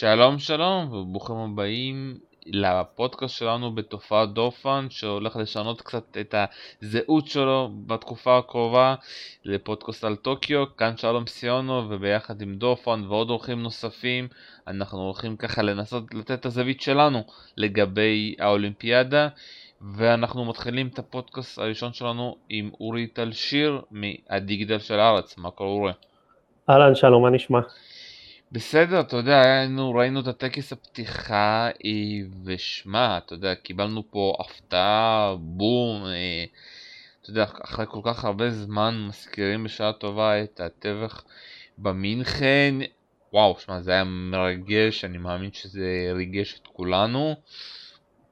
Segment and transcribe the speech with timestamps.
[0.00, 6.34] שלום שלום וברוכים הבאים לפודקאסט שלנו בתופעת דופן שהולך לשנות קצת את
[6.82, 8.94] הזהות שלו בתקופה הקרובה
[9.44, 14.28] לפודקאסט על טוקיו, כאן שלום סיונו וביחד עם דופן ועוד אורחים נוספים
[14.66, 17.22] אנחנו הולכים ככה לנסות לתת את הזווית שלנו
[17.56, 19.28] לגבי האולימפיאדה
[19.94, 25.70] ואנחנו מתחילים את הפודקאסט הראשון שלנו עם אורי טל שיר מהדיגיטל של הארץ, מה קורה
[25.70, 25.92] אורי?
[26.70, 27.60] אהלן שלום, מה נשמע?
[28.52, 31.90] בסדר, אתה יודע, היינו, ראינו את הטקס הפתיחה אה,
[32.44, 36.44] ושמע, אתה יודע, קיבלנו פה הפתעה, בום, אה,
[37.22, 41.24] אתה יודע, אחרי כל כך הרבה זמן מזכירים בשעה טובה את הטבח
[41.78, 42.74] במינכן,
[43.32, 47.34] וואו, שמע, זה היה מרגש, אני מאמין שזה ריגש את כולנו.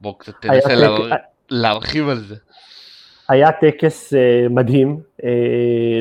[0.01, 0.87] בוא קצת תנסה לה...
[1.49, 2.35] להרחיב על זה.
[3.29, 5.25] היה טקס uh, מדהים, uh,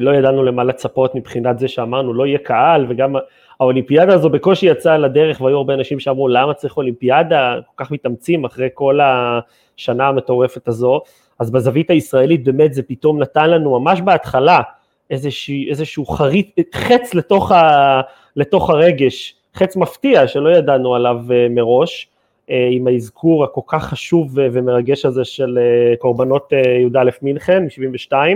[0.01, 3.13] לא ידענו למה לצפות מבחינת זה שאמרנו לא יהיה קהל וגם
[3.61, 8.45] האולימפיאדה הזו בקושי יצאה לדרך והיו הרבה אנשים שאמרו למה צריך אולימפיאדה, כל כך מתאמצים
[8.45, 11.01] אחרי כל השנה המטורפת הזו,
[11.39, 14.61] אז בזווית הישראלית באמת זה פתאום נתן לנו ממש בהתחלה
[15.11, 18.01] איזשהו, איזשהו חריט, חץ לתוך, ה,
[18.37, 22.09] לתוך הרגש, חץ מפתיע שלא ידענו עליו uh, מראש,
[22.47, 28.33] uh, עם האזכור הכל כך חשוב ומרגש הזה של uh, קורבנות י"א מינכן מ-72, אה,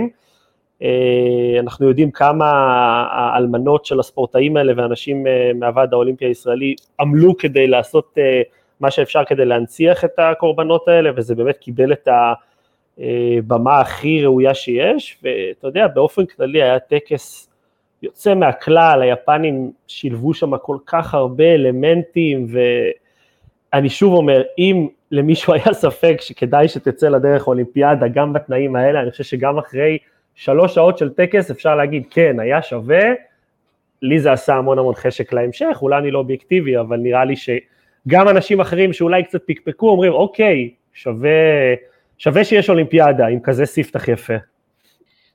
[1.59, 2.51] אנחנו יודעים כמה
[3.11, 8.41] האלמנות של הספורטאים האלה ואנשים אה, מהוועד האולימפי הישראלי עמלו כדי לעשות אה,
[8.79, 12.07] מה שאפשר כדי להנציח את הקורבנות האלה, וזה באמת קיבל את
[12.97, 17.49] הבמה הכי ראויה שיש, ואתה יודע, באופן כללי היה טקס
[18.01, 22.47] יוצא מהכלל, היפנים שילבו שם כל כך הרבה אלמנטים,
[23.73, 29.11] ואני שוב אומר, אם למישהו היה ספק שכדאי שתצא לדרך אולימפיאדה גם בתנאים האלה, אני
[29.11, 29.97] חושב שגם אחרי
[30.35, 33.03] שלוש שעות של טקס אפשר להגיד כן, היה שווה,
[34.01, 38.29] לי זה עשה המון המון חשק להמשך, אולי אני לא אובייקטיבי, אבל נראה לי שגם
[38.29, 41.29] אנשים אחרים שאולי קצת פקפקו אומרים אוקיי, שווה,
[42.17, 44.33] שווה שיש אולימפיאדה עם כזה ספתח יפה.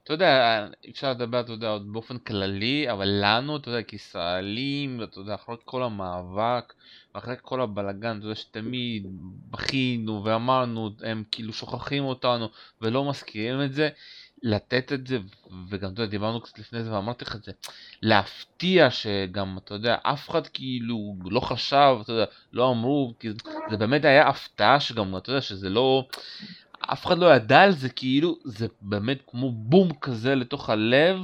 [0.08, 5.18] אתה יודע, אפשר לדבר, אתה יודע, עוד באופן כללי, אבל לנו, אתה יודע, כישראלים, אתה
[5.18, 6.72] יודע, אחרי כל המאבק,
[7.14, 9.06] ואחרי כל הבלגן, אתה יודע, שתמיד
[9.50, 12.48] בכינו ואמרנו, הם כאילו שוכחים אותנו
[12.82, 13.88] ולא מזכירים את זה,
[14.42, 15.18] לתת את זה,
[15.68, 17.52] וגם אתה יודע, דיברנו קצת לפני זה ואמרתי לך את זה,
[18.02, 23.28] להפתיע שגם, אתה יודע, אף אחד כאילו לא חשב, אתה יודע, לא אמרו, כי
[23.70, 26.06] זה באמת היה הפתעה שגם, אתה יודע, שזה לא,
[26.92, 31.16] אף אחד לא ידע על זה, כאילו, זה באמת כמו בום כזה לתוך הלב,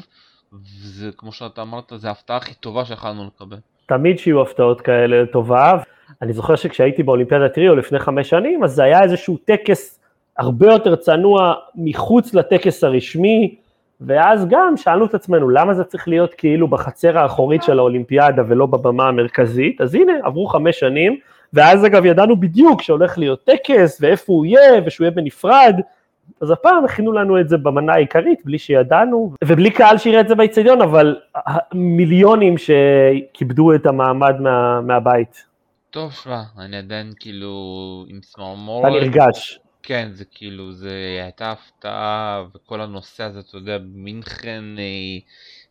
[0.52, 3.56] וזה, כמו שאתה אמרת, זה ההפתעה הכי טובה שיכולנו לקבל.
[3.86, 5.82] תמיד שיהיו הפתעות כאלה לטובה,
[6.22, 10.03] אני זוכר שכשהייתי באולימפיאדת ריו לפני חמש שנים, אז זה היה איזשהו טקס
[10.38, 13.54] הרבה יותר צנוע מחוץ לטקס הרשמי,
[14.00, 18.66] ואז גם שאלנו את עצמנו למה זה צריך להיות כאילו בחצר האחורית של האולימפיאדה ולא
[18.66, 21.18] בבמה המרכזית, אז הנה עברו חמש שנים,
[21.52, 25.80] ואז אגב ידענו בדיוק שהולך להיות טקס ואיפה הוא יהיה ושהוא יהיה בנפרד,
[26.40, 30.34] אז הפעם הכינו לנו את זה במנה העיקרית בלי שידענו, ובלי קהל שיראה את זה
[30.34, 31.16] באיצטדיון, אבל
[31.74, 35.44] מיליונים שכיבדו את המעמד מה, מהבית.
[35.90, 37.50] טוב, שמע, אני עדיין כאילו
[38.08, 38.86] עם צמרמורת.
[38.86, 39.60] אתה נרגש.
[39.86, 45.18] כן, זה כאילו, זה הייתה הפתעה, וכל הנושא הזה, אתה יודע, מינכן אה,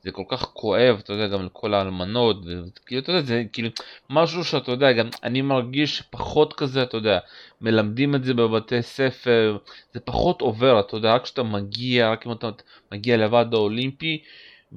[0.01, 3.69] זה כל כך כואב, אתה יודע, גם לכל האלמנות, וכאילו, אתה יודע, זה כאילו
[4.09, 7.19] משהו שאתה יודע, גם אני מרגיש פחות כזה, אתה יודע,
[7.61, 9.57] מלמדים את זה בבתי ספר,
[9.93, 12.49] זה פחות עובר, אתה יודע, רק כשאתה מגיע, רק אם אתה
[12.91, 14.23] מגיע לוועד האולימפי,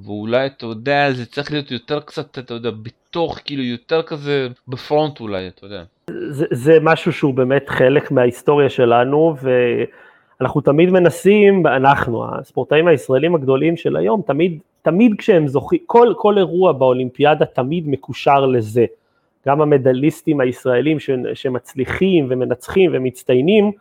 [0.04, 5.20] ואולי אתה יודע זה צריך להיות יותר קצת אתה יודע בתוך כאילו יותר כזה בפרונט
[5.20, 5.82] אולי אתה יודע.
[6.30, 9.36] זה, זה משהו שהוא באמת חלק מההיסטוריה שלנו
[10.40, 16.38] ואנחנו תמיד מנסים אנחנו הספורטאים הישראלים הגדולים של היום תמיד תמיד כשהם זוכים כל כל
[16.38, 18.84] אירוע באולימפיאדה תמיד מקושר לזה.
[19.46, 23.72] גם המדליסטים הישראלים ש, שמצליחים ומנצחים ומצטיינים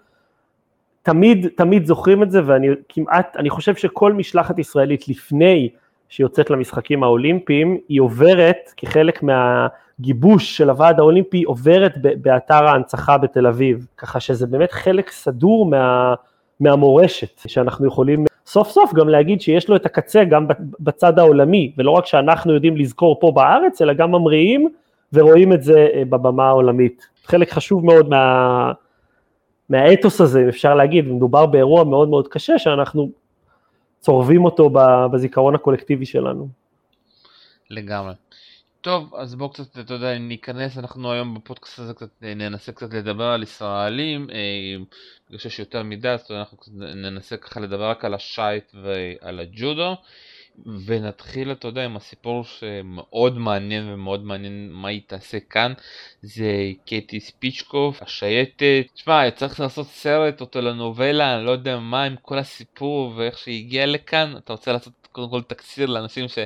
[1.03, 5.69] תמיד תמיד זוכרים את זה ואני כמעט אני חושב שכל משלחת ישראלית לפני
[6.09, 13.87] שיוצאת למשחקים האולימפיים, היא עוברת כחלק מהגיבוש של הוועד האולימפי, עוברת באתר ההנצחה בתל אביב,
[13.97, 16.13] ככה שזה באמת חלק סדור מה,
[16.59, 20.47] מהמורשת, שאנחנו יכולים סוף סוף גם להגיד שיש לו את הקצה גם
[20.79, 24.69] בצד העולמי, ולא רק שאנחנו יודעים לזכור פה בארץ, אלא גם ממריאים
[25.13, 27.07] ורואים את זה אה, בבמה העולמית.
[27.25, 28.72] חלק חשוב מאוד מה,
[29.69, 33.09] מהאתוס הזה, אפשר להגיד, מדובר באירוע מאוד מאוד קשה, שאנחנו
[34.05, 34.69] צורבים אותו
[35.13, 36.47] בזיכרון הקולקטיבי שלנו.
[37.69, 38.13] לגמרי.
[38.81, 43.23] טוב, אז בואו קצת, אתה יודע, ניכנס, אנחנו היום בפודקאסט הזה קצת ננסה קצת לדבר
[43.23, 44.84] על ישראלים, אה,
[45.28, 49.96] בגלל שיש יותר מדי, אז אנחנו ננסה ככה לדבר רק על השייט ועל הג'ודו,
[50.85, 55.73] ונתחיל, אתה יודע, עם הסיפור שמאוד מעניין ומאוד מעניין מה היא תעשה כאן,
[56.22, 56.52] זה
[56.85, 58.85] קטי ספיצ'קוב, השייטת.
[58.93, 63.66] תשמע, צריך לעשות סרט או טלנובלה, אני לא יודע מה עם כל הסיפור ואיך שהיא
[63.66, 64.34] הגיעה לכאן.
[64.37, 66.40] אתה רוצה לעשות קודם כל תקציר לאנשים ש...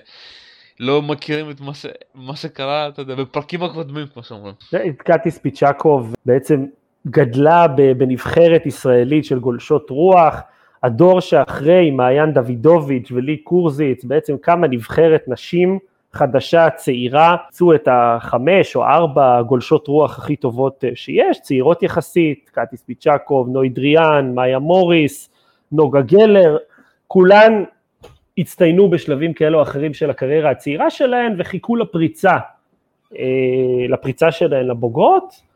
[0.80, 1.86] לא מכירים את מה, ש...
[2.16, 4.54] מה שקרה, אתה יודע, בפרקים הקודמים, כמו שאומרים.
[4.98, 6.66] קטי ספיצ'קוב בעצם
[7.08, 7.68] גדלה
[7.98, 10.36] בנבחרת ישראלית של גולשות רוח,
[10.84, 15.80] הדור שאחרי מעיין דוידוביץ' ולי קורזיץ, בעצם קמה נבחרת נשים
[16.14, 22.50] חדשה, צעירה, מצאו את החמש או ארבע גולשות רוח הכי טובות אה, שיש, צעירות יחסית,
[22.54, 25.30] קטי ספיצ'קוב, נוי דריאן, מאיה מוריס,
[25.72, 26.58] נוגה גלר,
[27.08, 27.64] כולן
[28.38, 32.38] הצטיינו בשלבים כאלו או אחרים של הקריירה הצעירה שלהן וחיכו לפריצה,
[33.18, 33.26] אה,
[33.90, 35.49] לפריצה שלהן לבוגרות,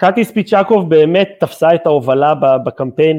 [0.00, 2.34] קטי ספיצ'קוב באמת תפסה את ההובלה
[2.64, 3.18] בקמפיין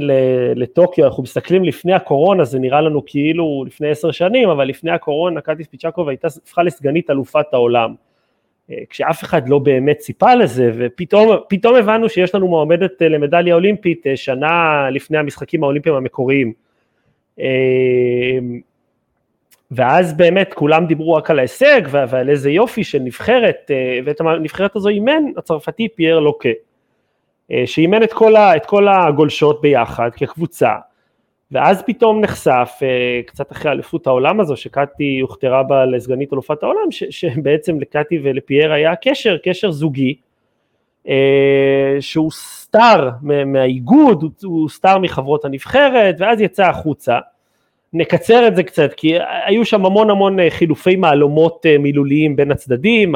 [0.55, 5.41] לטוקיו, אנחנו מסתכלים לפני הקורונה, זה נראה לנו כאילו לפני עשר שנים, אבל לפני הקורונה
[5.41, 7.93] קטי ספיצ'קוב הייתה, הפכה לסגנית אלופת העולם.
[8.71, 14.07] אה, כשאף אחד לא באמת ציפה לזה, ופתאום הבנו שיש לנו מועמדת אה, למדליה אולימפית
[14.07, 16.53] אה, שנה לפני המשחקים האולימפיים המקוריים.
[19.71, 23.71] ואז באמת כולם דיברו רק על ההישג ועל איזה יופי של נבחרת,
[24.05, 26.49] ואת הנבחרת הזו אימן הצרפתי פייר לוקה.
[27.51, 30.75] אה, שאימן את כל, ה, את כל הגולשות ביחד כקבוצה,
[31.51, 36.91] ואז פתאום נחשף, אה, קצת אחרי אליפות העולם הזו, שקטי הוכתרה בה לסגנית אלופת העולם,
[36.91, 40.15] ש, שבעצם לקטי ולפייר היה קשר, קשר זוגי,
[41.07, 47.19] אה, שהוא סטאר מהאיגוד, הוא סטאר מחברות הנבחרת, ואז יצא החוצה.
[47.93, 49.13] נקצר את זה קצת, כי
[49.45, 53.15] היו שם המון המון חילופי מהלומות מילוליים בין הצדדים,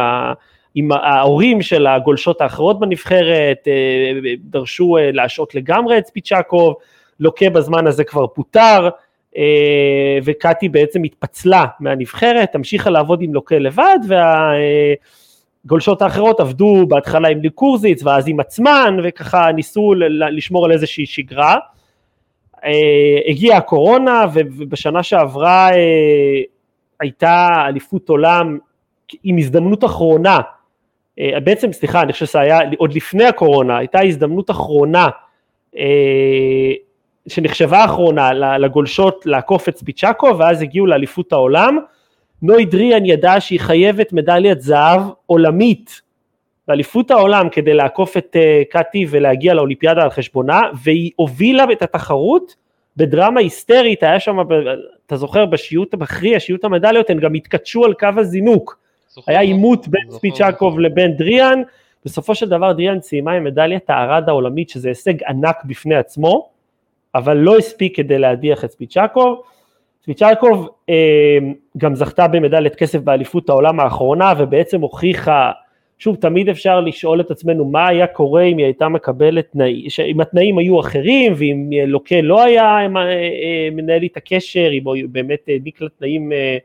[0.75, 6.75] עם ההורים של הגולשות האחרות בנבחרת, אה, דרשו אה, להשעות לגמרי את ספיצ'קוב,
[7.19, 8.89] לוקה בזמן הזה כבר פוטר,
[9.37, 13.99] אה, וקטי בעצם התפצלה מהנבחרת, המשיכה לעבוד עם לוקה לבד,
[15.63, 21.57] והגולשות האחרות עבדו בהתחלה עם ליקורזיץ ואז עם עצמן, וככה ניסו לשמור על איזושהי שגרה.
[23.27, 25.69] הגיעה הקורונה, ובשנה שעברה
[26.99, 28.57] הייתה אליפות עולם
[29.23, 30.39] עם הזדמנות אחרונה
[31.17, 35.07] בעצם סליחה אני חושב שזה היה עוד לפני הקורונה הייתה הזדמנות אחרונה
[35.77, 36.73] אה,
[37.27, 41.79] שנחשבה אחרונה לגולשות לעקוף את ספיצ'קו ואז הגיעו לאליפות העולם.
[42.41, 46.01] נוי דריאן ידעה שהיא חייבת מדליית זהב עולמית
[46.67, 52.55] באליפות העולם כדי לעקוף את אה, קאטי ולהגיע לאולימפיאדה על חשבונה והיא הובילה את התחרות
[52.97, 54.37] בדרמה היסטרית היה שם
[55.05, 58.82] אתה זוכר בשיעוט המכריע שיעוט המדליות הם גם התכתשו על קו הזינוק
[59.27, 61.61] היה עימות בין ספיצ'קוב לבין דריאן,
[62.05, 66.49] בסופו של דבר דריאן סיימה עם מדליית הארד העולמית שזה הישג ענק בפני עצמו,
[67.15, 69.41] אבל לא הספיק כדי להדיח את ספיצ'קוב.
[70.03, 71.37] ספיצ'קוב אה,
[71.77, 75.51] גם זכתה במדליית כסף באליפות העולם האחרונה ובעצם הוכיחה,
[75.99, 80.21] שוב תמיד אפשר לשאול את עצמנו מה היה קורה אם היא הייתה מקבלת תנאים, אם
[80.21, 85.39] התנאים היו אחרים ואם לוקה לא היה אה, אה, מנהל איתה קשר, אם הוא באמת
[85.47, 86.57] העניק לה תנאים אה, אה,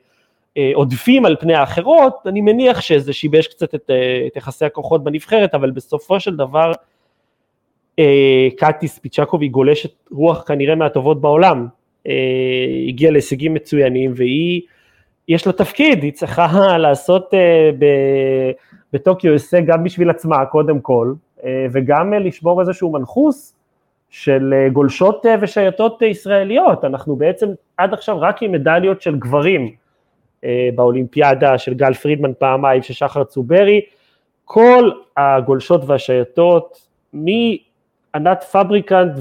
[0.74, 5.54] עודפים על פני האחרות, אני מניח שזה שיבש קצת את, אה, את יחסי הכוחות בנבחרת,
[5.54, 6.72] אבל בסופו של דבר
[7.98, 11.66] אה, קאטי ספיצ'קוב היא גולשת רוח כנראה מהטובות בעולם,
[12.88, 14.62] הגיעה להישגים מצוינים והיא,
[15.28, 16.46] יש לה תפקיד, היא צריכה
[16.84, 17.34] לעשות
[18.92, 21.12] בטוקיו הישג גם בשביל עצמה קודם כל,
[21.72, 23.54] וגם לשבור איזשהו מנחוס
[24.10, 29.70] של גולשות ושייטות ישראליות, אנחנו בעצם עד עכשיו רק עם מדליות של גברים, אה,
[30.74, 33.80] באולימפיאדה של גל פרידמן פעמיים, של שחר צוברי,
[34.44, 39.12] כל הגולשות והשייטות, מענת פבריקנט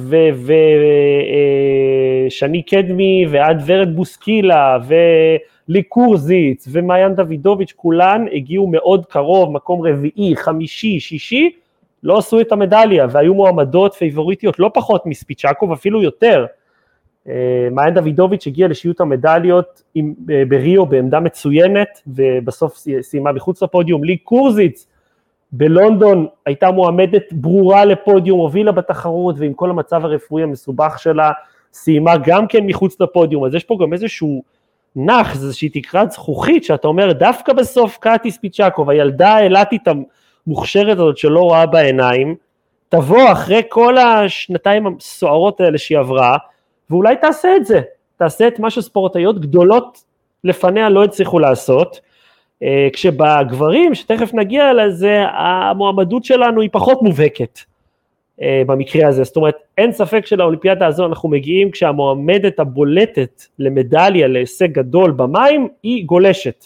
[2.27, 9.87] ושני אה, קדמי ועד ורד בוסקילה ולי קורזיץ ומעיין דוידוביץ', כולן הגיעו מאוד קרוב, מקום
[9.87, 11.49] רביעי, חמישי, שישי,
[12.03, 16.45] לא עשו את המדליה והיו מועמדות פייבוריטיות לא פחות מספיצ'קוב, אפילו יותר.
[17.29, 20.01] אה, מעיין דוידוביץ' הגיעה לשיעוט המדליות אה,
[20.47, 24.87] בריו בעמדה מצוינת ובסוף סיימה מחוץ לפודיום, לי קורזיץ
[25.51, 31.31] בלונדון הייתה מועמדת ברורה לפודיום, הובילה בתחרות ועם כל המצב הרפואי המסובך שלה
[31.73, 34.43] סיימה גם כן מחוץ לפודיום, אז יש פה גם איזשהו
[34.95, 39.81] נח, איזושהי תקרת זכוכית שאתה אומר דווקא בסוף קאטי ספיצ'קוב, הילדה האילתית
[40.47, 42.35] המוכשרת הזאת שלא רואה בעיניים,
[42.89, 46.37] תבוא אחרי כל השנתיים הסוערות האלה שהיא עברה
[46.89, 47.81] ואולי תעשה את זה,
[48.17, 50.03] תעשה את מה שספורטאיות גדולות
[50.43, 51.99] לפניה לא הצליחו לעשות,
[52.63, 57.59] אה, כשבגברים, שתכף נגיע לזה, המועמדות שלנו היא פחות מובהקת.
[58.41, 59.23] אה, במקרה הזה.
[59.23, 66.05] זאת אומרת, אין ספק שלאולימפיאדה הזו אנחנו מגיעים כשהמועמדת הבולטת למדליה, להישג גדול במים, היא
[66.05, 66.65] גולשת.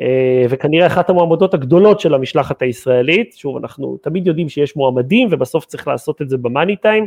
[0.00, 5.64] אה, וכנראה אחת המועמדות הגדולות של המשלחת הישראלית, שוב, אנחנו תמיד יודעים שיש מועמדים ובסוף
[5.64, 7.06] צריך לעשות את זה במאני טיים,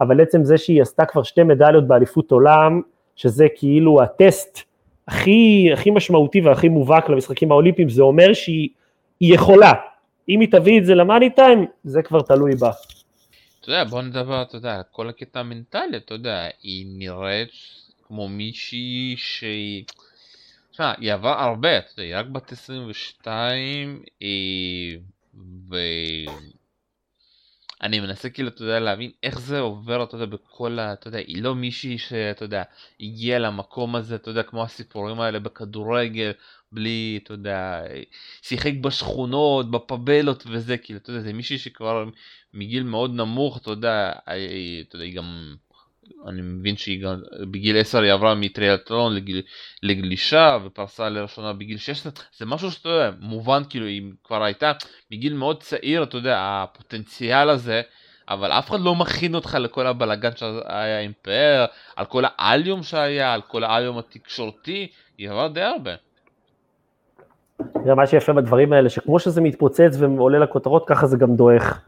[0.00, 2.80] אבל עצם זה שהיא עשתה כבר שתי מדליות באליפות עולם,
[3.16, 4.58] שזה כאילו הטסט
[5.08, 8.68] הכי, הכי משמעותי והכי מובהק למשחקים האולימפיים, זה אומר שהיא
[9.20, 9.72] יכולה.
[10.28, 12.70] אם היא תביא את זה למאני טיים, זה כבר תלוי בה.
[13.60, 17.50] אתה יודע, בוא נדבר, אתה יודע, כל הקטע המנטלי, אתה יודע, היא נראית
[18.06, 19.84] כמו מישהי שהיא...
[20.70, 24.98] תשמע, היא עברה הרבה, אתה יודע, היא רק בת 22, היא...
[25.70, 25.76] ו...
[27.82, 30.92] אני מנסה כאילו, אתה יודע, להבין איך זה עובר, אתה יודע, בכל ה...
[30.92, 32.62] אתה יודע, היא לא מישהי שאתה יודע,
[33.00, 36.32] הגיעה למקום הזה, אתה יודע, כמו הסיפורים האלה בכדורגל,
[36.72, 37.82] בלי, אתה יודע,
[38.42, 42.04] שיחק בשכונות, בפבלות וזה, כאילו, אתה יודע, זה מישהי שכבר
[42.54, 44.12] מגיל מאוד נמוך, אתה יודע,
[44.88, 45.56] אתה יודע, היא גם...
[46.28, 49.42] אני מבין שהיא גם בגיל 10 היא עברה מטריאטלון לגיל,
[49.82, 54.72] לגלישה ופרסה לראשונה בגיל 16 זה משהו שאתה יודע מובן כאילו היא כבר הייתה
[55.10, 57.82] מגיל מאוד צעיר אתה יודע הפוטנציאל הזה
[58.28, 61.64] אבל אף אחד לא מכין אותך לכל הבלאגן שהיה עם פאר
[61.96, 64.88] על כל האליום שהיה על כל האליום התקשורתי
[65.18, 65.90] היא עברה די הרבה.
[67.96, 71.80] מה שיפה בדברים האלה שכמו שזה מתפוצץ ועולה לכותרות ככה זה גם דועך.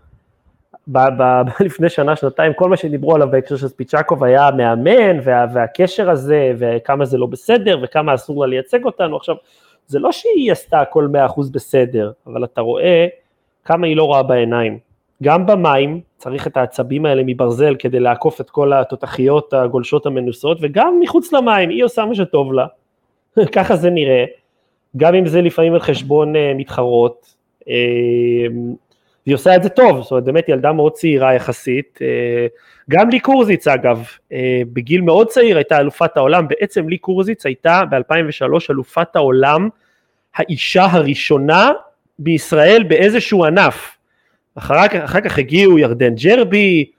[0.89, 5.47] ב- ב- לפני שנה, שנתיים, כל מה שדיברו עליו בהקשר של ספיצ'קוב היה מאמן, וה,
[5.55, 9.17] והקשר הזה, וכמה זה לא בסדר, וכמה אסור לה לייצג אותנו.
[9.17, 9.37] עכשיו,
[9.87, 13.07] זה לא שהיא עשתה הכל 100% בסדר, אבל אתה רואה
[13.65, 14.79] כמה היא לא רואה בעיניים.
[15.23, 20.99] גם במים צריך את העצבים האלה מברזל כדי לעקוף את כל התותחיות הגולשות המנוסות, וגם
[21.01, 22.67] מחוץ למים, היא עושה מה שטוב לה,
[23.57, 24.25] ככה זה נראה,
[24.97, 27.35] גם אם זה לפעמים על חשבון אה, מתחרות.
[29.27, 32.47] והיא עושה את זה טוב, זאת אומרת באמת ילדה מאוד צעירה יחסית, אה,
[32.91, 37.83] גם לי קורזיץ אגב, אה, בגיל מאוד צעיר הייתה אלופת העולם, בעצם לי קורזיץ הייתה
[37.91, 39.69] ב-2003 אלופת העולם
[40.35, 41.71] האישה הראשונה
[42.19, 43.97] בישראל באיזשהו ענף,
[44.55, 46.91] אחר אחר כך הגיעו ירדן ג'רבי,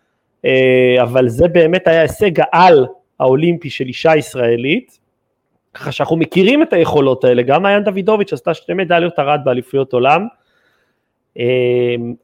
[0.45, 2.85] אה, אבל זה באמת היה הישג העל
[3.19, 4.99] האולימפי של אישה ישראלית,
[5.73, 10.27] ככה שאנחנו מכירים את היכולות האלה, גם מעיין דוידוביץ' עשתה שתי מדליות ארד באליפויות עולם,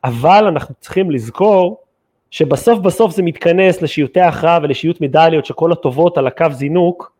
[0.04, 1.82] אבל אנחנו צריכים לזכור
[2.32, 7.18] שבסוף בסוף זה מתכנס לשיוטי הכרעה ולשיוט מדליות שכל הטובות על הקו זינוק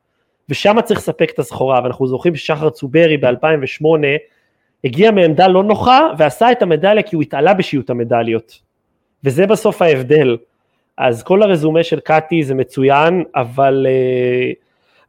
[0.50, 3.86] ושם צריך לספק את הסחורה ואנחנו זוכרים ששחר צוברי ב-2008
[4.84, 8.60] הגיע מעמדה לא נוחה ועשה את המדליה כי הוא התעלה בשיוט המדליות.
[9.24, 10.38] וזה בסוף ההבדל.
[10.98, 14.52] אז כל הרזומה של קאטי זה מצוין אבל אה,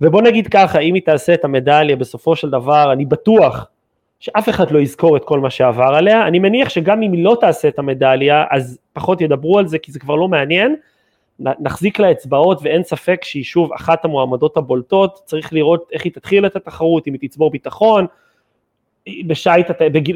[0.01, 3.67] ובוא נגיד ככה אם היא תעשה את המדליה בסופו של דבר אני בטוח
[4.21, 7.37] שאף אחד לא יזכור את כל מה שעבר עליה, אני מניח שגם אם היא לא
[7.41, 10.77] תעשה את המדליה, אז פחות ידברו על זה כי זה כבר לא מעניין,
[11.41, 16.47] נחזיק לה אצבעות ואין ספק שהיא שוב אחת המועמדות הבולטות, צריך לראות איך היא תתחיל
[16.47, 18.07] את התחרות, אם היא תצבור ביטחון,
[19.27, 19.67] בשייט,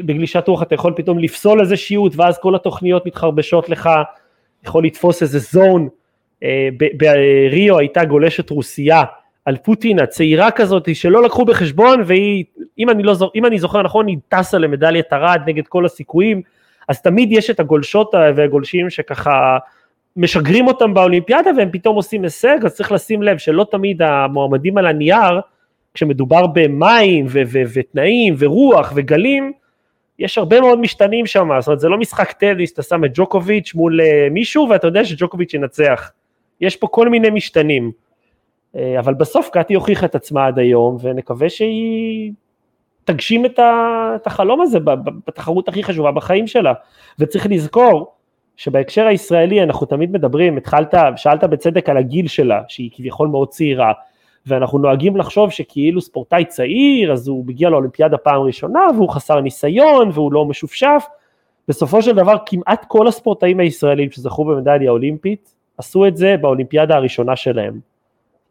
[0.05, 3.89] בגלישת רוח אתה יכול פתאום לפסול איזה שיעוט ואז כל התוכניות מתחרבשות לך,
[4.65, 5.89] יכול לתפוס איזה זון,
[6.43, 9.03] אה, בריו הייתה גולשת רוסייה
[9.45, 12.43] על פוטין הצעירה כזאת שלא לקחו בחשבון והיא,
[12.79, 16.41] אם אני, לא, אם אני זוכר נכון, היא טסה למדליית ארד נגד כל הסיכויים,
[16.87, 19.57] אז תמיד יש את הגולשות והגולשים שככה
[20.17, 24.85] משגרים אותם באולימפיאדה והם פתאום עושים הישג, אז צריך לשים לב שלא תמיד המועמדים על
[24.85, 25.39] הנייר,
[25.93, 29.51] כשמדובר במים ו- ו- ותנאים ורוח וגלים,
[30.19, 33.75] יש הרבה מאוד משתנים שם, זאת אומרת זה לא משחק טניס, אתה שם את ג'וקוביץ'
[33.75, 36.11] מול אה, מישהו ואתה יודע שג'וקוביץ' ינצח,
[36.61, 37.91] יש פה כל מיני משתנים.
[38.75, 42.31] אה, אבל בסוף קטי הוכיחה את עצמה עד היום, ונקווה שהיא
[43.05, 44.79] תגשים את החלום הזה
[45.25, 46.73] בתחרות הכי חשובה בחיים שלה.
[47.19, 48.13] וצריך לזכור
[48.57, 53.91] שבהקשר הישראלי אנחנו תמיד מדברים, התחלת, שאלת בצדק על הגיל שלה, שהיא כביכול מאוד צעירה,
[54.45, 60.09] ואנחנו נוהגים לחשוב שכאילו ספורטאי צעיר, אז הוא מגיע לאולימפיאדה פעם ראשונה, והוא חסר ניסיון,
[60.13, 61.05] והוא לא משופשף.
[61.67, 67.35] בסופו של דבר כמעט כל הספורטאים הישראלים שזכו במדליה אולימפית, עשו את זה באולימפיאדה הראשונה
[67.35, 67.92] שלהם.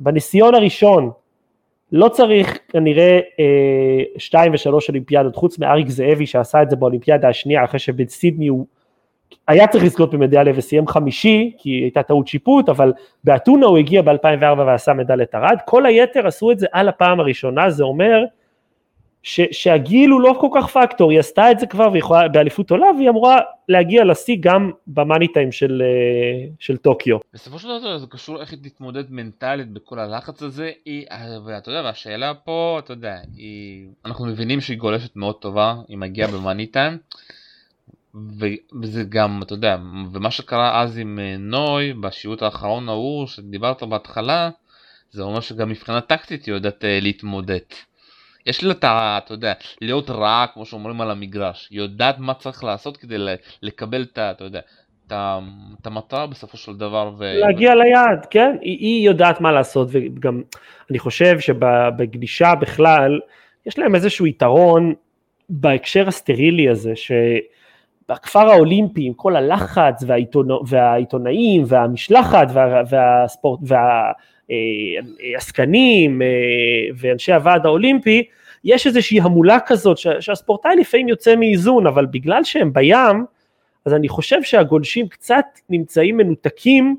[0.02, 1.10] בניסיון הראשון
[1.92, 7.64] לא צריך כנראה אה, שתיים ושלוש אולימפיאדות, חוץ מאריק זאבי שעשה את זה באולימפיאדה השנייה,
[7.64, 8.66] אחרי שבסידני הוא
[9.48, 12.92] היה צריך לזכות במדליה וסיים חמישי, כי הייתה טעות שיפוט, אבל
[13.24, 17.70] באתונה הוא הגיע ב-2004 ועשה מדליית ארד, כל היתר עשו את זה על הפעם הראשונה,
[17.70, 18.24] זה אומר
[19.22, 22.86] ש, שהגיל הוא לא כל כך פקטור, היא עשתה את זה כבר ויכולה, באליפות עולה
[22.96, 27.18] והיא אמורה להגיע לשיא גם במאני טיים של, אה, של טוקיו.
[27.34, 31.06] בסופו של דבר זה קשור איך היא תתמודד מנטלית בכל הלחץ הזה, היא,
[31.46, 36.30] ואתה יודע, והשאלה פה, אתה יודע, היא, אנחנו מבינים שהיא גולשת מאוד טובה, היא מגיעה
[36.30, 36.98] במאני טיים,
[38.82, 39.76] וזה גם, אתה יודע,
[40.12, 44.50] ומה שקרה אז עם אה, נוי, בשיעוט האחרון ההוא שדיברת בהתחלה,
[45.10, 47.58] זה אומר שגם מבחינה טקטית היא יודעת אה, להתמודד.
[48.46, 49.18] יש לה את ה...
[49.24, 51.68] אתה יודע, להיות רעה, כמו שאומרים על המגרש.
[51.70, 53.16] היא יודעת מה צריך לעשות כדי
[53.62, 54.30] לקבל את ה...
[54.30, 54.60] אתה יודע,
[55.80, 57.12] את המטרה בסופו של דבר.
[57.18, 57.24] ו...
[57.40, 60.42] להגיע ליעד, כן, היא, היא יודעת מה לעשות, וגם
[60.90, 63.20] אני חושב שבגלישה בכלל,
[63.66, 64.94] יש להם איזשהו יתרון
[65.48, 75.36] בהקשר הסטרילי הזה, שבכפר האולימפי, עם כל הלחץ והעיתונא, והעיתונאים והמשלחת וה, והספורט, והעסקנים אה,
[76.22, 76.28] אה,
[76.96, 78.24] ואנשי הוועד האולימפי,
[78.64, 83.24] יש איזושהי המולה כזאת שהספורטאי לפעמים יוצא מאיזון, אבל בגלל שהם בים,
[83.86, 86.96] אז אני חושב שהגולשים קצת נמצאים מנותקים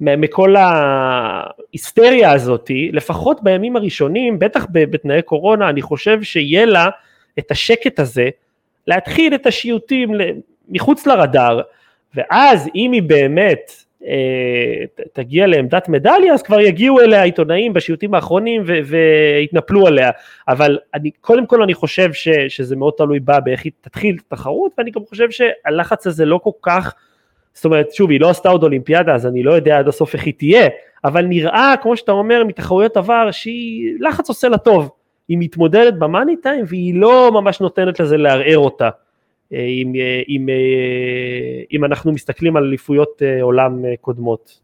[0.00, 6.88] מכל ההיסטריה הזאתי, לפחות בימים הראשונים, בטח בתנאי קורונה, אני חושב שיהיה לה
[7.38, 8.28] את השקט הזה,
[8.86, 10.10] להתחיל את השיוטים
[10.68, 11.60] מחוץ לרדאר,
[12.14, 13.85] ואז אם היא באמת אה,
[15.12, 20.10] תגיע לעמדת מדליה, אז כבר יגיעו אליה העיתונאים בשיוטים האחרונים ויתנפלו עליה,
[20.48, 24.32] אבל אני, קודם כל אני חושב ש, שזה מאוד תלוי בה באיך היא תתחיל את
[24.32, 26.94] התחרות, ואני גם חושב שהלחץ הזה לא כל כך,
[27.54, 30.24] זאת אומרת, שוב, היא לא עשתה עוד אולימפיאדה, אז אני לא יודע עד הסוף איך
[30.24, 30.68] היא תהיה,
[31.04, 34.90] אבל נראה, כמו שאתה אומר, מתחרויות עבר, שהיא, לחץ עושה לה טוב,
[35.28, 38.88] היא מתמודדת במאני טיים והיא לא ממש נותנת לזה לערער אותה.
[39.52, 44.60] אה, אם, אה, אם, אה, אם אנחנו מסתכלים על אליפויות עולם קודמות.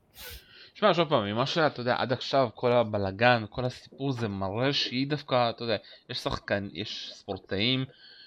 [0.75, 5.07] תשמע, שוב פעם, ממה שאתה יודע, עד עכשיו כל הבלגן, כל הסיפור זה מראה שהיא
[5.07, 5.77] דווקא, אתה יודע,
[6.11, 7.85] יש שחקן, יש ספורטאים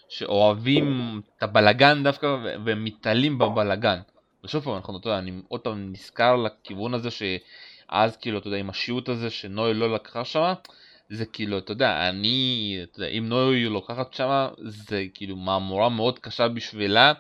[0.10, 4.00] שאוהבים את הבלגן דווקא ומתעלים בבלגן.
[4.44, 8.58] ושוב פעם, אנחנו, אתה יודע, אני עוד פעם נזכר לכיוון הזה שאז כאילו, אתה יודע,
[8.58, 10.54] עם השיעוט הזה שנוי לא לקחה שמה,
[11.10, 16.20] זה כאילו, אתה יודע, אני, אתה יודע, אם נוי לוקחת שמה, זה כאילו מהמורה מאוד
[16.20, 17.14] קשה בשבילה,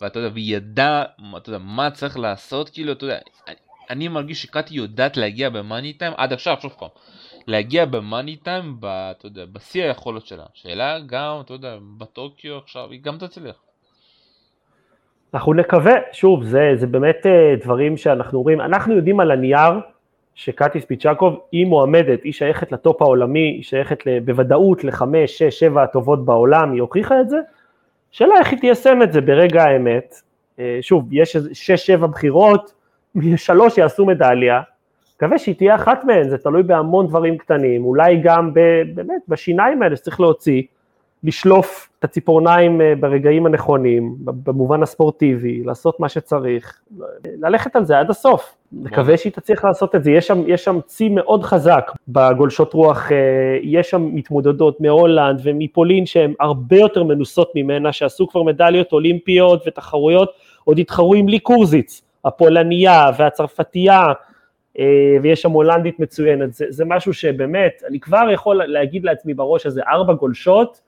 [0.00, 1.04] ואתה יודע, והיא ידעה,
[1.36, 3.56] אתה יודע, מה צריך לעשות, כאילו, אתה יודע, אני,
[3.90, 6.88] אני מרגיש שקאטי יודעת להגיע במאני טיים, עד עכשיו, שוב פעם,
[7.46, 10.44] להגיע במאני טיים, ב, אתה יודע, בשיא היכולות שלה.
[10.54, 13.56] שאלה גם, אתה יודע, בטוקיו עכשיו, היא גם תצליח.
[15.34, 19.72] אנחנו נקווה, שוב, זה, זה באמת אה, דברים שאנחנו רואים, אנחנו יודעים על הנייר,
[20.34, 26.24] שקטיס פיצ'קוב היא מועמדת, היא שייכת לטופ העולמי, היא שייכת בוודאות לחמש, שש, שבע הטובות
[26.24, 27.38] בעולם, היא הוכיחה את זה,
[28.10, 30.14] שאלה איך היא תיישם את זה ברגע האמת,
[30.58, 32.72] אה, שוב, יש שש, שבע בחירות,
[33.36, 34.60] שלוש יעשו מדליה,
[35.16, 38.60] מקווה שהיא תהיה אחת מהן, זה תלוי בהמון דברים קטנים, אולי גם ב,
[38.94, 40.62] באמת בשיניים האלה שצריך להוציא,
[41.24, 46.80] לשלוף את הציפורניים אה, ברגעים הנכונים, במובן הספורטיבי, לעשות מה שצריך,
[47.40, 48.54] ללכת על זה עד הסוף.
[48.72, 53.12] מקווה שהיא תצליח לעשות את זה, יש שם, יש שם צי מאוד חזק בגולשות רוח,
[53.12, 53.16] אה,
[53.62, 60.30] יש שם מתמודדות מהולנד ומפולין שהן הרבה יותר מנוסות ממנה, שעשו כבר מדליות אולימפיות ותחרויות,
[60.64, 64.12] עוד התחרו עם לי קורזיץ, הפולניה והצרפתייה,
[64.78, 64.84] אה,
[65.22, 69.82] ויש שם הולנדית מצוינת, זה, זה משהו שבאמת, אני כבר יכול להגיד לעצמי בראש איזה
[69.88, 70.80] ארבע גולשות,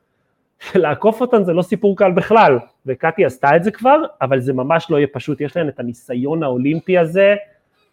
[0.74, 4.90] לעקוף אותן זה לא סיפור קל בכלל, וקטי עשתה את זה כבר, אבל זה ממש
[4.90, 7.34] לא יהיה פשוט, יש להן את הניסיון האולימפי הזה,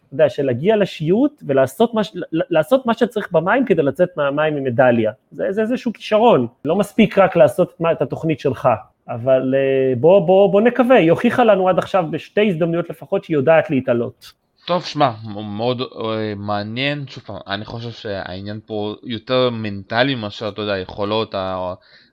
[0.06, 4.64] אתה יודע, של להגיע לשיוט ולעשות מה, לעשות מה שצריך במים כדי לצאת מהמים עם
[4.64, 5.12] מדליה.
[5.30, 8.68] זה, זה איזשהו כישרון, לא מספיק רק לעשות את התוכנית שלך,
[9.08, 13.36] אבל אה, בוא, בוא, בוא נקווה, היא הוכיחה לנו עד עכשיו בשתי הזדמנויות לפחות שהיא
[13.36, 14.41] יודעת להתעלות.
[14.64, 16.04] טוב, שמע, מאוד uh,
[16.36, 21.34] מעניין, שוב פעם, אני חושב שהעניין פה יותר מנטלי מאשר, אתה יודע, יכולות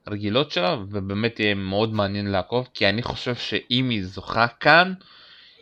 [0.06, 4.94] הרגילות שלה, ובאמת יהיה מאוד מעניין לעקוב, כי אני חושב שאם היא זוכה כאן,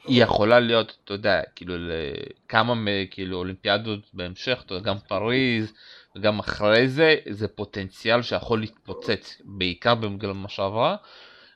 [0.07, 2.73] היא יכולה להיות, אתה יודע, כאילו לכמה
[3.11, 5.73] כאילו אולימפיאדות בהמשך, אתה יודע, גם פריז
[6.15, 10.95] וגם אחרי זה, זה פוטנציאל שיכול להתפוצץ, בעיקר בגלל מה שעברה,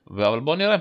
[0.09, 0.77] אבל בוא נראה.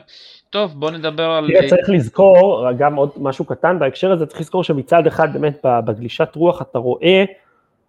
[0.50, 1.48] טוב, בוא נדבר על...
[1.48, 6.28] תראה, צריך לזכור, גם עוד משהו קטן בהקשר הזה, צריך לזכור שמצד אחד באמת בגלישת
[6.35, 7.24] רוח אתה רואה,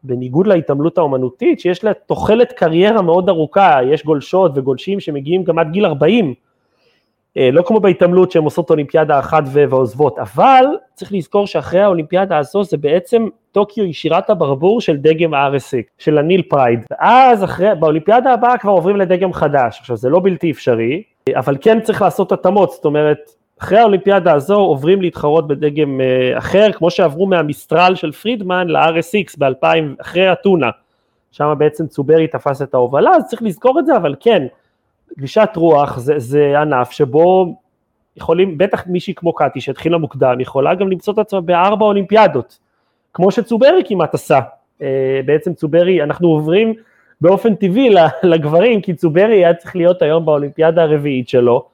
[0.04, 5.72] בניגוד להתעמלות האומנותית, שיש לה תוחלת קריירה מאוד ארוכה, יש גולשות וגולשים שמגיעים גם עד
[5.72, 6.34] גיל 40,
[7.38, 12.64] אה, לא כמו בהתעמלות שהן עושות אולימפיאדה אחת ועוזבות, אבל צריך לזכור שאחרי האולימפיאדה הזו
[12.64, 18.34] זה בעצם טוקיו היא שירת הברבור של דגם ה-RS:X, של ה-Neil Pryde, ואז אחרי, באולימפיאדה
[18.34, 21.04] הבאה כבר עוברים לדגם חדש, עכשיו זה לא בלתי אפשרי,
[21.36, 23.18] אבל כן צריך לעשות התאמות, זאת אומרת,
[23.60, 30.02] אחרי האולימפיאדה הזו עוברים להתחרות בדגם אה, אחר, כמו שעברו מהמיסטרל של פרידמן ל-RSX ב-2000,
[30.02, 30.70] אחרי אתונה,
[31.32, 34.48] שם בעצם צוברי תפס את ההובלה, אז צריך לזכור את זה, אבל כן,
[35.18, 37.56] גלישת רוח זה, זה ענף שבו
[38.18, 42.60] יכולים, בטח מישהי כמו קטי שהתחילה מוקדם, יכולה גם למצוא את עצמה בארבע אולימפיאדות,
[43.14, 44.40] כמו שצוברי כמעט עשה,
[44.82, 46.74] אה, בעצם צוברי, אנחנו עוברים
[47.22, 47.90] באופן טבעי
[48.24, 51.66] לגברים, כי צוברי היה צריך להיות היום באולימפיאדה הרביעית שלו,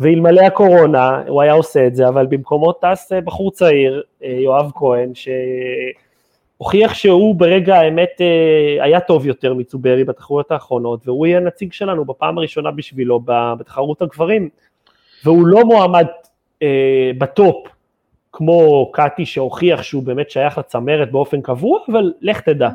[0.00, 4.70] ואלמלא הקורונה הוא היה עושה את זה, אבל במקומו טס אה, בחור צעיר, אה, יואב
[4.74, 11.72] כהן, שהוכיח שהוא ברגע האמת אה, היה טוב יותר מצוברי בתחרויות האחרונות, והוא יהיה נציג
[11.72, 14.48] שלנו בפעם הראשונה בשבילו בתחרות הגברים,
[15.24, 16.06] והוא לא מועמד
[16.62, 17.68] אה, בטופ
[18.32, 22.68] כמו קאטי שהוכיח שהוא באמת שייך לצמרת באופן קבוע, אבל לך תדע.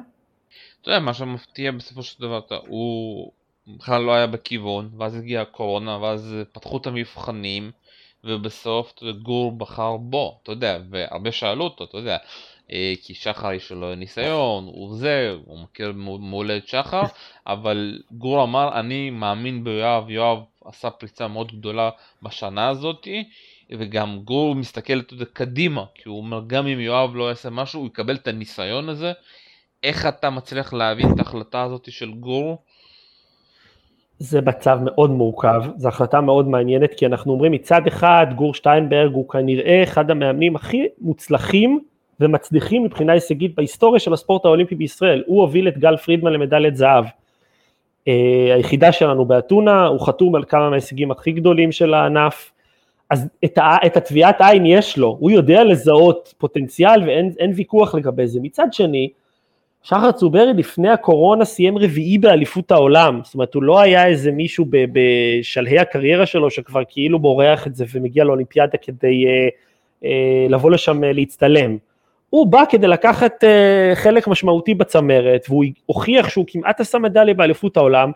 [0.85, 3.31] אתה יודע, מה שמפתיע בסופו של דבר, הוא
[3.67, 7.71] בכלל לא היה בכיוון, ואז הגיעה הקורונה, ואז פתחו את המבחנים,
[8.23, 12.17] ובסוף גור בחר בו, אתה יודע, והרבה שאלו אותו, אתה יודע,
[12.71, 17.01] אה, כי שחר יש לו ניסיון, הוא זה, הוא מכיר מעולה את שחר,
[17.47, 21.89] אבל גור אמר, אני מאמין ביואב, יואב עשה פריצה מאוד גדולה
[22.21, 23.23] בשנה הזאתי,
[23.69, 25.01] וגם גור מסתכל
[25.33, 29.13] קדימה, כי הוא אומר, גם אם יואב לא יעשה משהו, הוא יקבל את הניסיון הזה.
[29.83, 32.57] איך אתה מצליח להבין את ההחלטה הזאת של גור?
[34.19, 39.13] זה מצב מאוד מורכב, זו החלטה מאוד מעניינת, כי אנחנו אומרים מצד אחד גור שטיינברג
[39.13, 41.79] הוא כנראה אחד המאמנים הכי מוצלחים
[42.19, 47.05] ומצליחים מבחינה הישגית בהיסטוריה של הספורט האולימפי בישראל, הוא הוביל את גל פרידמן למדליית זהב.
[47.05, 48.09] Uh,
[48.55, 52.51] היחידה שלנו באתונה, הוא חתום על כמה מההישגים הכי גדולים של הענף,
[53.09, 58.39] אז את, את התביעת עין יש לו, הוא יודע לזהות פוטנציאל ואין ויכוח לגבי זה.
[58.41, 59.09] מצד שני,
[59.85, 64.65] שחר צוברי לפני הקורונה סיים רביעי באליפות העולם, זאת אומרת הוא לא היה איזה מישהו
[64.69, 69.47] בשלהי הקריירה שלו שכבר כאילו בורח את זה ומגיע לאולימפיאדה כדי אה,
[70.05, 71.77] אה, לבוא לשם אה, להצטלם.
[72.29, 77.77] הוא בא כדי לקחת אה, חלק משמעותי בצמרת והוא הוכיח שהוא כמעט עשה מדליה באליפות
[77.77, 78.11] העולם.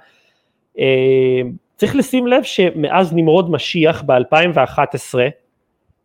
[0.79, 1.41] אה,
[1.75, 5.15] צריך לשים לב שמאז נמרוד משיח ב-2011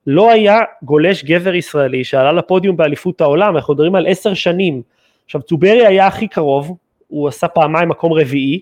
[0.06, 4.93] לא היה גולש גבר ישראלי שעלה לפודיום באליפות העולם, אנחנו מדברים על עשר שנים.
[5.24, 6.76] עכשיו צוברי היה הכי קרוב,
[7.08, 8.60] הוא עשה פעמיים מקום רביעי,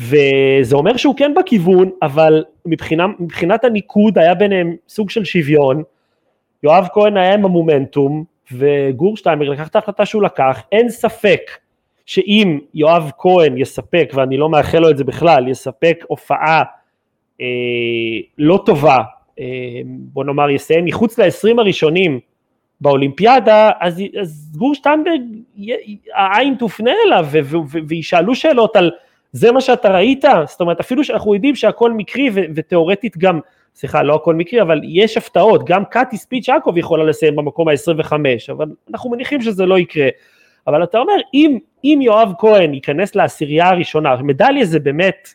[0.00, 5.82] וזה אומר שהוא כן בכיוון, אבל מבחינה, מבחינת הניקוד היה ביניהם סוג של שוויון,
[6.62, 11.50] יואב כהן היה עם המומנטום, וגור שטיינברג לקח את ההחלטה שהוא לקח, אין ספק
[12.06, 16.62] שאם יואב כהן יספק, ואני לא מאחל לו את זה בכלל, יספק הופעה
[17.40, 17.46] אה,
[18.38, 18.98] לא טובה,
[19.40, 19.44] אה,
[19.86, 22.20] בוא נאמר יסיים מחוץ ל-20 הראשונים
[22.80, 25.20] באולימפיאדה, אז, אז גור שטיינברג,
[26.14, 27.26] העין תופנה אליו
[27.88, 28.90] וישאלו שאלות על
[29.32, 33.40] זה מה שאתה ראית, זאת אומרת אפילו שאנחנו יודעים שהכל מקרי ותיאורטית גם,
[33.74, 38.12] סליחה לא הכל מקרי, אבל יש הפתעות, גם קאטי ספיץ' יעקב יכולה לסיים במקום ה-25,
[38.50, 40.08] אבל אנחנו מניחים שזה לא יקרה.
[40.66, 45.28] אבל אתה אומר, אם, אם יואב כהן ייכנס לעשירייה הראשונה, מדליה זה באמת,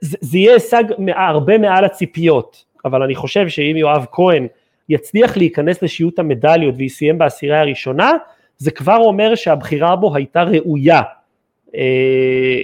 [0.00, 0.84] זה, זה יהיה הישג
[1.16, 4.46] הרבה מעל הציפיות, אבל אני חושב שאם יואב כהן
[4.88, 8.12] יצליח להיכנס לשיעוט המדליות ויסיים בעשירייה הראשונה,
[8.56, 11.02] זה כבר אומר שהבחירה בו הייתה ראויה,
[11.74, 12.60] אה,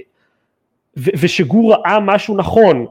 [0.97, 2.85] ושגור ראה משהו נכון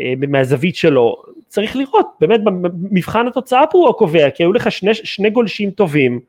[0.00, 1.16] אה, מהזווית שלו,
[1.48, 6.20] צריך לראות, באמת במבחן התוצאה פה הוא הקובע, כי היו לך שני, שני גולשים טובים,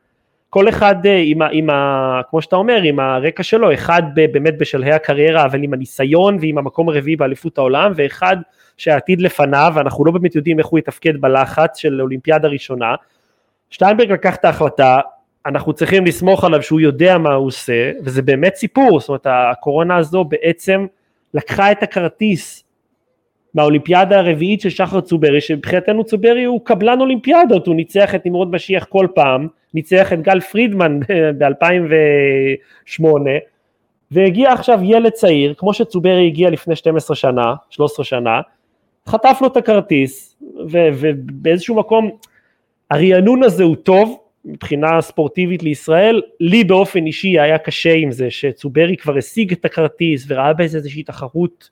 [0.50, 2.20] כל אחד אה, עם, ה, עם ה...
[2.30, 6.88] כמו שאתה אומר, עם הרקע שלו, אחד באמת בשלהי הקריירה, אבל עם הניסיון ועם המקום
[6.88, 8.36] הרביעי באליפות העולם, ואחד
[8.78, 12.94] שהעתיד לפניו, ואנחנו לא באמת יודעים איך הוא יתפקד בלחץ של אולימפיאדה ראשונה.
[13.70, 15.00] שטיינברג לקח את ההחלטה,
[15.46, 19.96] אנחנו צריכים לסמוך עליו שהוא יודע מה הוא עושה, וזה באמת סיפור, זאת אומרת הקורונה
[19.96, 20.86] הזו בעצם
[21.34, 22.64] לקחה את הכרטיס
[23.54, 28.84] מהאולימפיאדה הרביעית של שחר צוברי, שמבחינתנו צוברי הוא קבלן אולימפיאדות, הוא ניצח את נמרוד משיח
[28.84, 31.00] כל פעם, ניצח את גל פרידמן
[31.38, 33.04] ב-2008,
[34.10, 38.40] והגיע עכשיו ילד צעיר, כמו שצוברי הגיע לפני 12 שנה, 13 שנה,
[39.08, 40.36] חטף לו את הכרטיס,
[40.70, 42.10] ו- ובאיזשהו מקום
[42.90, 48.96] הרענון הזה הוא טוב מבחינה ספורטיבית לישראל, לי באופן אישי היה קשה עם זה שצוברי
[48.96, 51.70] כבר השיג את הכרטיס וראה באיזה איזושהי תחרות,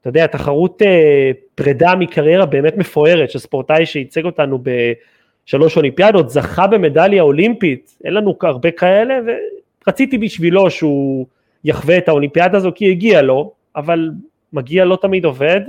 [0.00, 6.66] אתה יודע, תחרות אה, פרידה מקריירה באמת מפוארת של ספורטאי שייצג אותנו בשלוש אולימפיאדות, זכה
[6.66, 9.14] במדליה אולימפית, אין לנו הרבה כאלה
[9.86, 11.26] ורציתי בשבילו שהוא
[11.64, 14.10] יחווה את האולימפיאדה הזו כי הגיע לו, אבל
[14.52, 15.60] מגיע לא תמיד עובד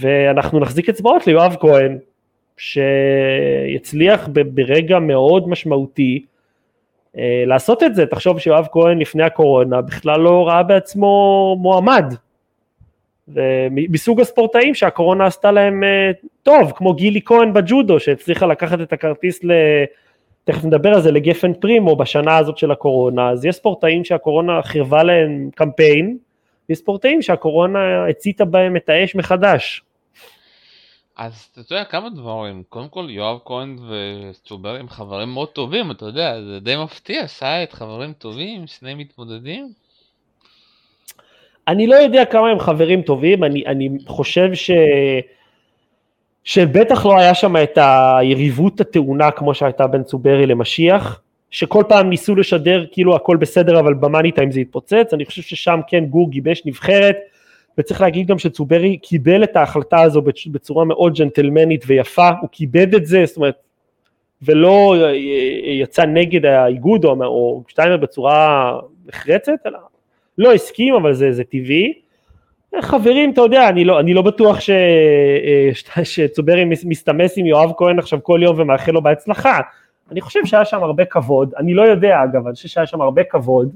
[0.00, 1.98] ואנחנו נחזיק אצבעות ליואב כהן,
[2.56, 6.24] שיצליח ברגע מאוד משמעותי
[7.18, 8.06] אה, לעשות את זה.
[8.06, 12.14] תחשוב שיואב כהן לפני הקורונה בכלל לא ראה בעצמו מועמד.
[13.68, 16.10] מסוג הספורטאים שהקורונה עשתה להם אה,
[16.42, 19.52] טוב, כמו גילי כהן בג'ודו שהצליחה לקחת את הכרטיס ל...
[20.44, 25.02] תכף נדבר על זה, לגפן פרימו בשנה הזאת של הקורונה, אז יש ספורטאים שהקורונה חירבה
[25.02, 26.16] להם קמפיין,
[26.70, 29.82] וספורטאים שהקורונה הציתה בהם את האש מחדש.
[31.16, 36.06] אז אתה יודע כמה דברים, קודם כל יואב כהן וצוברי הם חברים מאוד טובים, אתה
[36.06, 39.72] יודע, זה די מפתיע, שייט, חברים טובים, שני מתמודדים.
[41.68, 44.70] אני לא יודע כמה הם חברים טובים, אני, אני חושב ש...
[46.44, 47.78] שבטח לא היה שם את
[48.18, 51.20] היריבות הטעונה כמו שהייתה בין צוברי למשיח,
[51.52, 55.80] שכל פעם ניסו לשדר כאילו הכל בסדר אבל במאני טיים זה התפוצץ, אני חושב ששם
[55.86, 57.16] כן גור גיבש נבחרת,
[57.78, 63.06] וצריך להגיד גם שצוברי קיבל את ההחלטה הזו בצורה מאוד ג'נטלמנית ויפה, הוא כיבד את
[63.06, 63.54] זה, זאת אומרת,
[64.42, 64.96] ולא
[65.64, 68.72] יצא נגד האיגוד או, או שטיינר בצורה
[69.06, 69.78] נחרצת, אלא
[70.38, 71.92] לא הסכים, אבל זה, זה טבעי.
[72.80, 77.98] חברים, אתה יודע, אני לא, אני לא בטוח ש, אה, שצוברי מסתמס עם יואב כהן
[77.98, 79.60] עכשיו כל יום ומאחל לו בהצלחה.
[80.12, 83.24] אני חושב שהיה שם הרבה כבוד, אני לא יודע אגב, אני חושב שהיה שם הרבה
[83.24, 83.74] כבוד,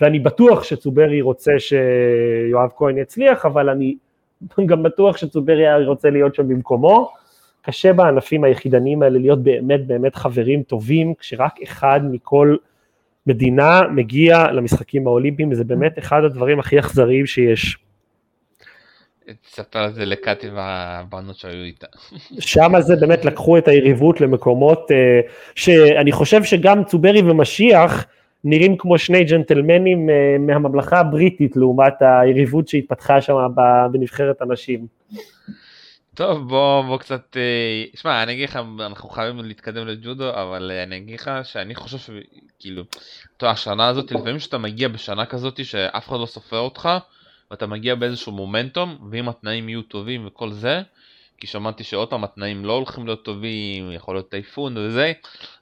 [0.00, 3.94] ואני בטוח שצוברי רוצה שיואב כהן יצליח, אבל אני
[4.66, 7.12] גם בטוח שצוברי רוצה להיות שם במקומו.
[7.62, 12.56] קשה בענפים היחידניים האלה להיות באמת באמת חברים טובים, כשרק אחד מכל
[13.26, 17.78] מדינה מגיע למשחקים האולימפיים, זה באמת אחד הדברים הכי אכזריים שיש.
[19.50, 21.86] תספר על זה לקטי והבנות שהיו איתה.
[22.38, 25.20] שם זה באמת לקחו את היריבות למקומות אה,
[25.54, 28.06] שאני חושב שגם צוברי ומשיח
[28.44, 33.34] נראים כמו שני ג'נטלמנים אה, מהממלכה הבריטית לעומת היריבות שהתפתחה שם
[33.92, 34.86] בנבחרת הנשים.
[36.14, 40.96] טוב בוא בוא קצת אה, שמע אני אגיד לך אנחנו חייבים להתקדם לג'ודו אבל אני
[40.96, 42.82] אגיד לך שאני חושב שכאילו
[43.42, 46.88] השנה הזאת לפעמים שאתה מגיע בשנה כזאת שאף אחד לא סופר אותך
[47.50, 50.82] ואתה מגיע באיזשהו מומנטום, ואם התנאים יהיו טובים וכל זה,
[51.38, 55.12] כי שמעתי שעוד פעם התנאים לא הולכים להיות טובים, יכול להיות טייפון וזה,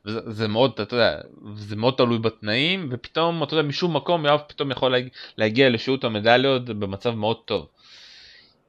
[0.07, 1.19] וזה זה מאוד, אתה יודע,
[1.55, 6.05] זה מאוד תלוי בתנאים, ופתאום, אתה יודע, משום מקום יואב פתאום יכול להגיע, להגיע לשיעוט
[6.05, 7.67] המדליות במצב מאוד טוב.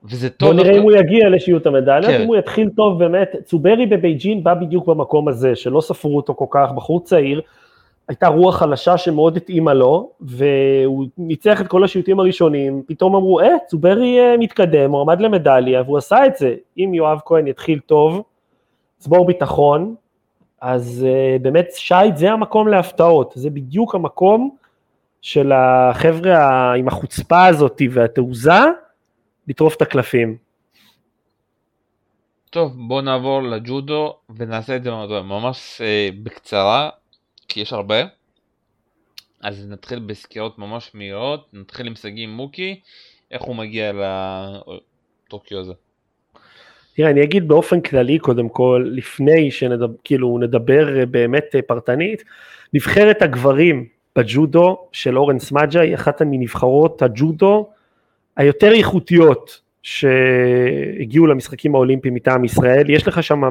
[0.03, 0.51] וזה טוב.
[0.51, 2.21] בוא נראה אם הוא יגיע לשיעוט המדליות, כן.
[2.21, 6.45] אם הוא יתחיל טוב באמת, צוברי בבייג'ין בא בדיוק במקום הזה, שלא ספרו אותו כל
[6.51, 7.41] כך, בחור צעיר,
[8.09, 13.55] הייתה רוח חלשה שמאוד התאימה לו, והוא ניצח את כל השיוטים הראשונים, פתאום אמרו, אה,
[13.67, 16.55] צוברי אה, מתקדם, הוא עמד למדליה, והוא עשה את זה.
[16.77, 18.23] אם יואב כהן יתחיל טוב,
[18.97, 19.95] צבור ביטחון,
[20.61, 24.55] אז uh, באמת שייט זה המקום להפתעות, זה בדיוק המקום
[25.21, 28.59] של החבר'ה עם החוצפה הזאת והתעוזה,
[29.47, 30.37] לטרוף את הקלפים.
[32.49, 34.91] טוב, בוא נעבור לג'ודו ונעשה את זה
[35.23, 36.89] ממש uh, בקצרה.
[37.49, 38.03] כי יש הרבה.
[39.41, 42.79] אז נתחיל בסקירות ממש מהירות, נתחיל עם שגיא מוקי,
[43.31, 43.91] איך הוא מגיע
[45.27, 45.73] לטוקיו הזה.
[46.95, 52.23] תראה, אני אגיד באופן כללי קודם כל, לפני שנדבר, כאילו נדבר באמת פרטנית,
[52.73, 53.85] נבחרת הגברים
[54.15, 57.69] בג'ודו של אורן סמאג'ה היא אחת מנבחרות הג'ודו
[58.35, 63.41] היותר איכותיות שהגיעו למשחקים האולימפיים מטעם ישראל, יש לך שם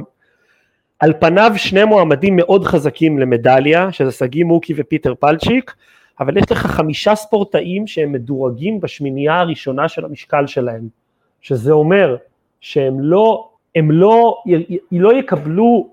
[0.98, 5.74] על פניו שני מועמדים מאוד חזקים למדליה, שזה שגיא מוקי ופיטר פלצ'יק,
[6.20, 10.88] אבל יש לך חמישה ספורטאים שהם מדורגים בשמינייה הראשונה של המשקל שלהם,
[11.40, 12.16] שזה אומר
[12.60, 14.42] שהם לא, הם לא,
[14.92, 15.88] לא יקבלו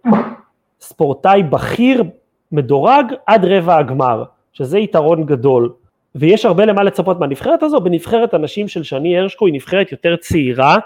[0.80, 2.04] ספורטאי בכיר
[2.52, 5.74] מדורג עד רבע הגמר, שזה יתרון גדול.
[6.15, 10.78] ויש הרבה למה לצפות מהנבחרת הזו, בנבחרת הנשים של שני הרשקו היא נבחרת יותר צעירה,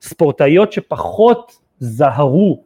[0.00, 2.65] ספורטאיות שפחות זהרו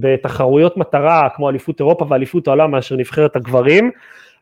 [0.00, 3.90] בתחרויות מטרה כמו אליפות אירופה ואליפות העולם מאשר נבחרת הגברים,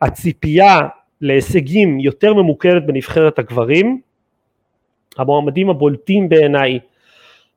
[0.03, 0.81] הציפייה
[1.21, 4.01] להישגים יותר ממוקדת בנבחרת הגברים,
[5.19, 6.79] המועמדים הבולטים בעיניי,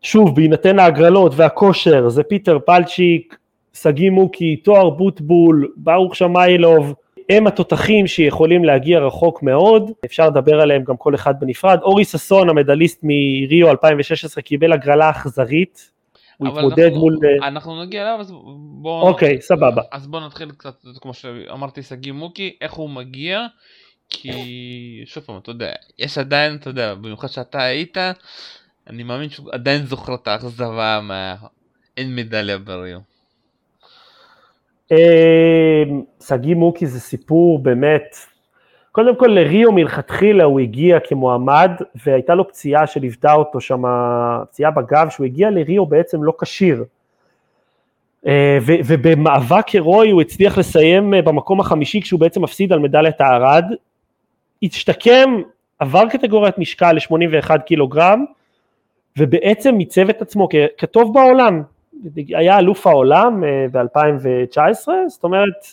[0.01, 3.37] שוב בהינתן ההגרלות והכושר זה פיטר פלצ'יק,
[3.73, 6.93] שגיא מוקי, תואר בוטבול, ברוך שמיילוב,
[7.29, 12.49] הם התותחים שיכולים להגיע רחוק מאוד, אפשר לדבר עליהם גם כל אחד בנפרד, אורי ששון
[12.49, 15.91] המדליסט מריו 2016 קיבל הגרלה אכזרית
[16.39, 17.17] הוא התמודד מול...
[17.41, 18.31] אה, אנחנו נגיע אליו, אז
[18.81, 19.07] בואו...
[19.07, 19.81] אוקיי, סבבה.
[19.91, 23.45] אז בואו נתחיל קצת, כמו שאמרתי, שגיא מוקי, איך הוא מגיע,
[24.09, 24.31] כי
[25.05, 27.97] שוב פעם, אתה יודע, יש עדיין, אתה יודע, במיוחד שאתה היית,
[28.87, 31.35] אני מאמין שהוא עדיין זוכר את האכזבה מה...
[31.97, 32.99] אין מדליה בריו.
[34.91, 35.83] אה,
[36.27, 38.15] שגיא מוקי זה סיפור באמת
[38.99, 41.71] קודם כל לריו מלכתחילה הוא הגיע כמועמד
[42.05, 43.81] והייתה לו פציעה שליוותה אותו שם,
[44.51, 46.83] פציעה בגב, שהוא הגיע לריו בעצם לא כשיר.
[48.27, 53.65] אה, ובמאבק הירואי הוא הצליח לסיים אה, במקום החמישי כשהוא בעצם מפסיד על מדליית הארד,
[54.63, 55.41] השתקם,
[55.79, 58.25] עבר קטגוריית משקל ל-81 קילוגרם,
[59.17, 61.61] ובעצם מיצב את עצמו כטוב בעולם,
[62.15, 65.67] היה אלוף העולם אה, ב-2019, זאת אומרת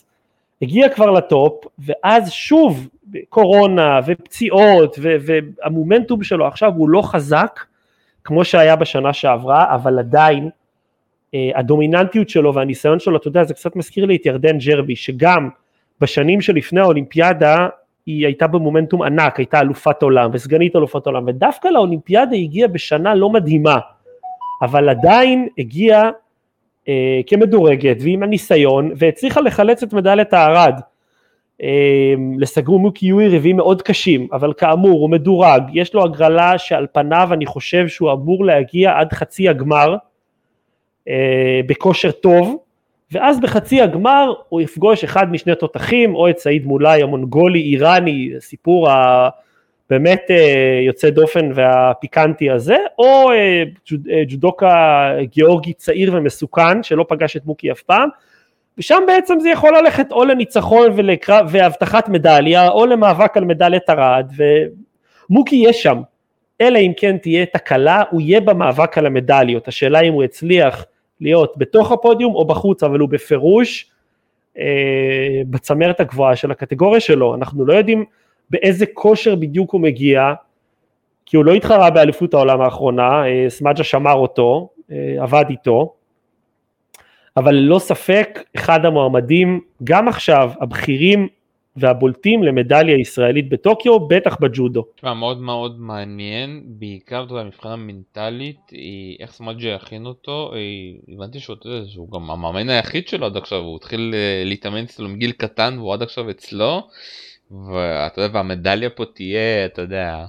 [0.62, 2.88] הגיע כבר לטופ, ואז שוב
[3.28, 7.60] קורונה ופציעות והמומנטום שלו עכשיו הוא לא חזק
[8.24, 10.50] כמו שהיה בשנה שעברה, אבל עדיין
[11.34, 15.48] אה, הדומיננטיות שלו והניסיון שלו, אתה יודע, זה קצת מזכיר לי את ירדן ג'רבי, שגם
[16.00, 17.68] בשנים שלפני האולימפיאדה
[18.06, 23.30] היא הייתה במומנטום ענק, הייתה אלופת עולם וסגנית אלופת עולם, ודווקא לאולימפיאדה הגיעה בשנה לא
[23.30, 23.78] מדהימה,
[24.62, 26.10] אבל עדיין הגיעה
[26.88, 30.80] אה, כמדורגת ועם הניסיון, והצליחה לחלץ את מדליית הארד.
[31.62, 36.86] אה, לסגרו מוקי יואי ריבים מאוד קשים, אבל כאמור הוא מדורג, יש לו הגרלה שעל
[36.92, 39.96] פניו אני חושב שהוא אמור להגיע עד חצי הגמר
[41.08, 42.56] אה, בכושר טוב,
[43.12, 48.88] ואז בחצי הגמר הוא יפגוש אחד משני תותחים, או את סעיד מולאי המונגולי איראני, סיפור
[48.90, 53.62] הבאמת אה, יוצא דופן והפיקנטי הזה, או אה,
[54.28, 58.08] ג'ודוקה גיאורגי צעיר ומסוכן שלא פגש את מוקי אף פעם,
[58.78, 64.30] ושם בעצם זה יכול ללכת או לניצחון ולקרב, והבטחת מדליה, או למאבק על מדליית ארד,
[65.30, 66.00] ומוקי יהיה שם,
[66.60, 70.84] אלא אם כן תהיה תקלה, הוא יהיה במאבק על המדליות, השאלה אם הוא יצליח
[71.20, 73.90] להיות בתוך הפודיום או בחוץ, אבל הוא בפירוש
[74.58, 78.04] אה, בצמרת הגבוהה של הקטגוריה שלו, אנחנו לא יודעים
[78.50, 80.34] באיזה כושר בדיוק הוא מגיע,
[81.26, 85.92] כי הוא לא התחרה באליפות העולם האחרונה, אה, סמג'ה שמר אותו, אה, עבד איתו,
[87.36, 91.28] אבל ללא ספק אחד המועמדים, גם עכשיו, הבכירים
[91.76, 94.84] והבולטים למדליה ישראלית בטוקיו, בטח בג'ודו.
[94.96, 98.60] תשמע, מאוד מאוד מעניין, בעיקר, אתה יודע, מבחינה מנטלית,
[99.20, 100.52] איך סמאג'ה יכין אותו,
[101.14, 105.74] הבנתי שהוא גם המאמן היחיד שלו עד עכשיו, הוא התחיל אה, להתאמן אצלו מגיל קטן
[105.78, 106.88] והוא עד עכשיו אצלו,
[107.50, 110.24] ואתה יודע, והמדליה פה תהיה, אתה יודע,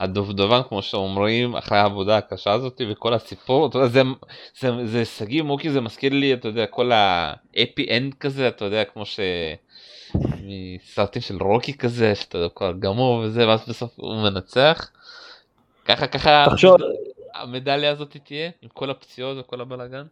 [0.00, 4.02] הדובדבן כמו שאומרים אחרי העבודה הקשה הזאת וכל הסיפור אתה יודע זה
[4.60, 8.84] זה זה שגיא מוקי זה מזכיר לי אתה יודע כל הפי אנד כזה אתה יודע
[8.84, 9.20] כמו ש...
[10.44, 14.90] מסרטים של רוקי כזה שאתה יודע כבר גמור וזה ואז בסוף הוא מנצח.
[15.84, 16.76] ככה ככה תחשוב...
[17.34, 20.02] המדליה הזאת תהיה עם כל הפציעות וכל הבלאגן.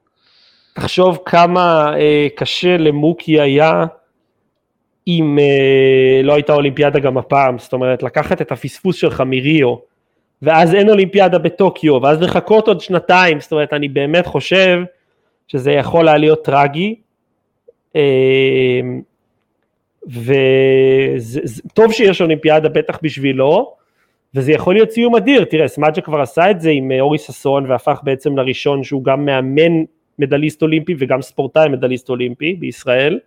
[0.75, 3.85] תחשוב כמה אה, קשה למוקי היה
[5.09, 9.75] אם אה, לא הייתה אולימפיאדה גם הפעם, זאת אומרת לקחת את הפספוס שלך מריו
[10.43, 14.79] ואז אין אולימפיאדה בטוקיו ואז לחכות עוד שנתיים, זאת אומרת אני באמת חושב
[15.49, 16.95] שזה יכול היה להיות טרגי.
[17.97, 18.81] אה,
[20.07, 23.75] וטוב שיש אולימפיאדה בטח בשבילו,
[24.35, 27.71] וזה יכול להיות סיום אדיר, תראה סמאג'ה כבר עשה את זה עם אה, אורי ששון
[27.71, 29.85] והפך בעצם לראשון שהוא גם מאמן
[30.19, 33.19] מדליסט אולימפי וגם ספורטאי מדליסט אולימפי בישראל,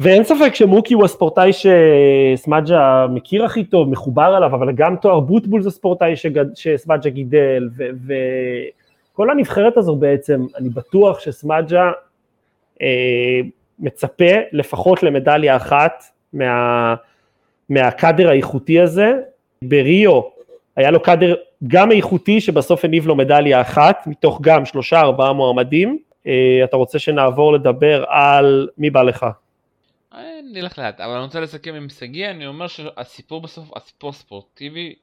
[0.00, 5.62] ואין ספק שמוקי הוא הספורטאי שסמאג'ה מכיר הכי טוב, מחובר אליו, אבל גם תואר בוטבול
[5.62, 6.44] זה ספורטאי שגד...
[6.54, 7.68] שסמאג'ה גידל,
[8.06, 11.90] וכל הנבחרת הזו בעצם, אני בטוח שסמאג'ה
[12.82, 13.40] אה,
[13.78, 16.94] מצפה לפחות למדליה אחת מה,
[17.68, 19.12] מהקאדר האיכותי הזה.
[19.62, 20.20] בריו
[20.76, 21.34] היה לו קאדר
[21.68, 25.98] גם איכותי שבסוף הניב לו מדליה אחת, מתוך גם שלושה ארבעה מועמדים.
[26.26, 29.26] אה, אתה רוצה שנעבור לדבר על מי בא לך?
[30.52, 34.94] נלך לאט, אבל אני רוצה לסכם עם שגיא, אני אומר שהסיפור בסוף, הסיפור הספורטיבי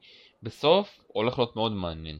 [0.42, 2.16] בסוף הולך להיות מאוד מעניין.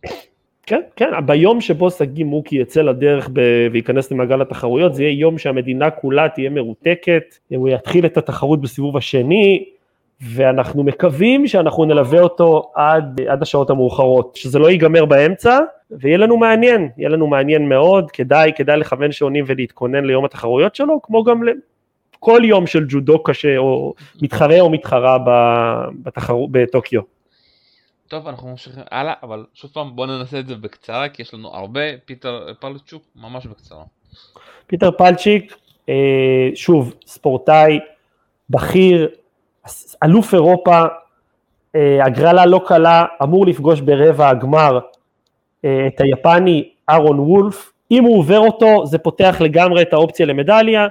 [0.66, 3.40] כן, כן, ביום שבו שגיא מוקי יצא לדרך ב...
[3.72, 8.96] וייכנס למעגל התחרויות, זה יהיה יום שהמדינה כולה תהיה מרותקת, הוא יתחיל את התחרות בסיבוב
[8.96, 9.64] השני,
[10.20, 15.58] ואנחנו מקווים שאנחנו נלווה אותו עד, עד השעות המאוחרות, שזה לא ייגמר באמצע,
[15.90, 21.02] ויהיה לנו מעניין, יהיה לנו מעניין מאוד, כדאי, כדאי לכוון שעונים ולהתכונן ליום התחרויות שלו,
[21.02, 21.42] כמו גם
[22.20, 25.18] כל יום של ג'ודו קשה, או מתחרה או מתחרה
[26.02, 27.00] בתחרות, בטוקיו.
[28.08, 31.54] טוב אנחנו ממשיכים הלאה אבל שוב פעם בוא ננסה את זה בקצרה כי יש לנו
[31.54, 33.82] הרבה פיטר פלצ'יק ממש בקצרה.
[34.66, 35.56] פיטר פלצ'יק
[35.88, 35.94] אה,
[36.54, 37.78] שוב ספורטאי
[38.50, 39.08] בכיר
[40.04, 40.82] אלוף אירופה
[41.74, 44.78] אה, הגרלה לא קלה אמור לפגוש ברבע הגמר
[45.64, 50.86] אה, את היפני אהרון וולף אם הוא עובר אותו זה פותח לגמרי את האופציה למדליה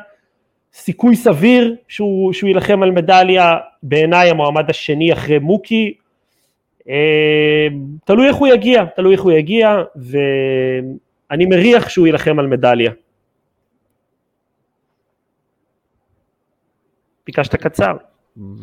[0.75, 5.93] סיכוי סביר שהוא, שהוא יילחם על מדליה בעיניי המועמד השני אחרי מוקי
[6.89, 7.67] אה,
[8.05, 12.91] תלוי איך הוא יגיע, תלוי איך הוא יגיע, ואני מריח שהוא יילחם על מדליה.
[17.25, 17.97] ביקשת קצר.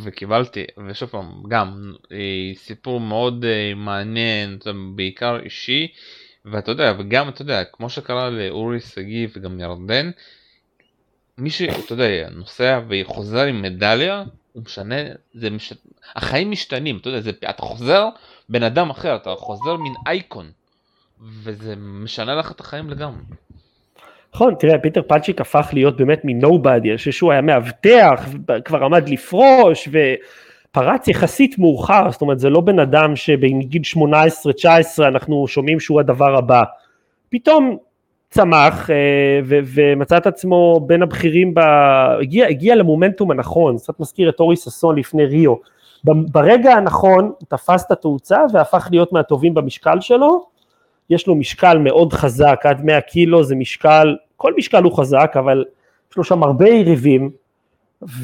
[0.05, 4.59] וקיבלתי, ושוב פעם, גם אה, סיפור מאוד אה, מעניין,
[4.95, 5.89] בעיקר אישי,
[6.45, 10.11] ואתה יודע, וגם אתה יודע, כמו שקרה לאורי שגיא וגם ירדן,
[11.39, 14.97] מי שאתה יודע, נוסע וחוזר עם מדליה, הוא משנה,
[15.35, 15.73] זה מש...
[16.17, 18.09] החיים משתנים, אתה יודע, זה, אתה חוזר
[18.49, 20.51] בן אדם אחר, אתה חוזר מין אייקון,
[21.43, 23.23] וזה משנה לך את החיים לגמרי.
[24.35, 28.29] נכון, תראה, פיטר פלצ'יק הפך להיות באמת מנובדי, אני חושב שהוא היה מאבטח,
[28.65, 33.99] כבר עמד לפרוש, ופרץ יחסית מאוחר, זאת אומרת, זה לא בן אדם שבגיל 18-19
[34.99, 36.63] אנחנו שומעים שהוא הדבר הבא.
[37.31, 37.79] פתאום
[38.33, 41.61] צמח אה, ומצא את עצמו בין הבכירים, ב...
[42.21, 45.55] הגיע, הגיע למומנטום הנכון, קצת מזכיר את אורי ששון לפני ריו.
[46.05, 50.47] ברגע הנכון הוא תפס את התאוצה והפך להיות מהטובים במשקל שלו,
[51.11, 55.65] יש לו משקל מאוד חזק, עד 100 קילו זה משקל, כל משקל הוא חזק, אבל
[56.11, 57.31] יש לו שם הרבה יריבים,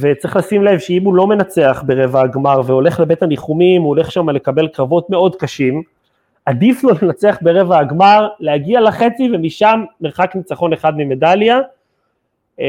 [0.00, 4.30] וצריך לשים לב שאם הוא לא מנצח ברבע הגמר והולך לבית הניחומים, הוא הולך שם
[4.30, 5.82] לקבל קרבות מאוד קשים,
[6.48, 11.60] עדיף לו לנצח ברבע הגמר, להגיע לחצי ומשם מרחק ניצחון אחד ממדליה.
[12.58, 12.64] אמ,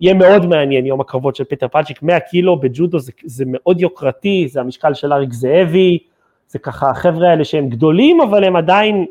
[0.00, 4.48] יהיה מאוד מעניין יום הקרבות של פטר פלצ'יק, 100 קילו בג'ודו זה, זה מאוד יוקרתי,
[4.48, 5.98] זה המשקל של אריק זאבי,
[6.48, 9.06] זה ככה החבר'ה האלה שהם גדולים אבל הם עדיין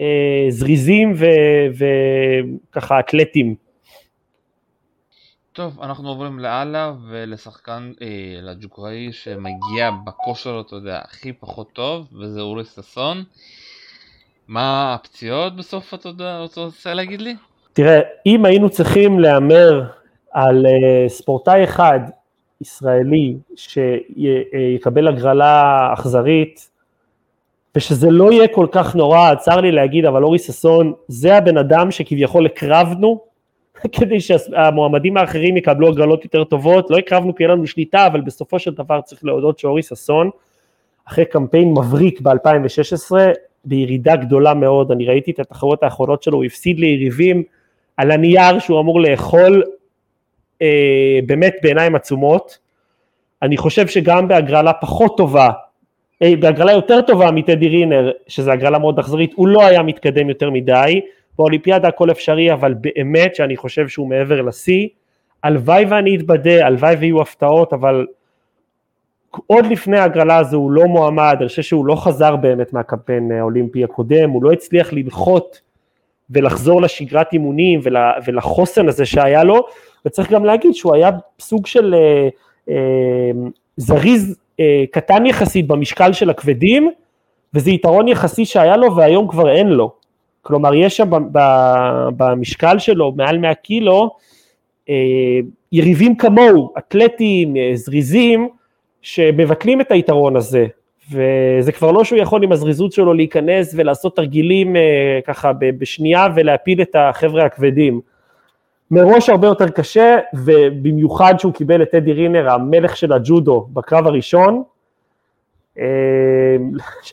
[0.00, 1.14] אה, זריזים
[2.70, 3.54] וככה אתלטים.
[5.58, 8.06] טוב, אנחנו עוברים לאללה ולשחקן, אה,
[8.42, 13.24] לג'וקראי שמגיע בכושר, אתה יודע, הכי פחות טוב, וזה אורי ששון.
[14.48, 17.34] מה הפציעות בסוף, אתה יודע, אתה רוצה להגיד לי?
[17.72, 19.82] תראה, אם היינו צריכים להמר
[20.32, 22.00] על uh, ספורטאי אחד
[22.60, 26.70] ישראלי שיקבל הגרלה אכזרית,
[27.76, 31.90] ושזה לא יהיה כל כך נורא, צר לי להגיד, אבל אורי ששון זה הבן אדם
[31.90, 33.27] שכביכול הקרבנו
[34.00, 38.58] כדי שהמועמדים האחרים יקבלו הגרלות יותר טובות, לא הקרבנו כי אין לנו שליטה, אבל בסופו
[38.58, 40.30] של דבר צריך להודות שאורי ששון,
[41.04, 43.16] אחרי קמפיין מבריק ב-2016,
[43.64, 47.42] בירידה גדולה מאוד, אני ראיתי את התחרות האחרונות שלו, הוא הפסיד ליריבים
[47.96, 49.62] על הנייר שהוא אמור לאכול
[50.62, 52.58] אה, באמת בעיניים עצומות,
[53.42, 55.50] אני חושב שגם בהגרלה פחות טובה,
[56.22, 60.50] אה, בהגרלה יותר טובה מטדי רינר, שזו הגרלה מאוד אכזרית, הוא לא היה מתקדם יותר
[60.50, 61.00] מדי,
[61.38, 64.88] באולימפיאדה הכל אפשרי, אבל באמת שאני חושב שהוא מעבר לשיא.
[65.42, 68.06] הלוואי ואני אתבדה, הלוואי ויהיו הפתעות, אבל
[69.46, 73.84] עוד לפני ההגרלה הזו הוא לא מועמד, אני חושב שהוא לא חזר באמת מהקמפיין האולימפי
[73.84, 75.60] הקודם, הוא לא הצליח לנחות
[76.30, 79.66] ולחזור לשגרת אימונים ול, ולחוסן הזה שהיה לו,
[80.06, 81.10] וצריך גם להגיד שהוא היה
[81.40, 82.28] סוג של אה,
[82.68, 83.30] אה,
[83.76, 86.90] זריז אה, קטן יחסית במשקל של הכבדים,
[87.54, 89.97] וזה יתרון יחסי שהיה לו והיום כבר אין לו.
[90.48, 91.10] כלומר יש שם
[92.16, 94.10] במשקל שלו מעל 100 קילו
[94.88, 94.94] אה,
[95.72, 98.48] יריבים כמוהו, אתלטים, אה, זריזים,
[99.02, 100.66] שמבטלים את היתרון הזה,
[101.12, 106.82] וזה כבר לא שהוא יכול עם הזריזות שלו להיכנס ולעשות תרגילים אה, ככה בשנייה ולהפיל
[106.82, 108.00] את החבר'ה הכבדים.
[108.90, 114.62] מראש הרבה יותר קשה, ובמיוחד שהוא קיבל את טדי רינר, המלך של הג'ודו, בקרב הראשון.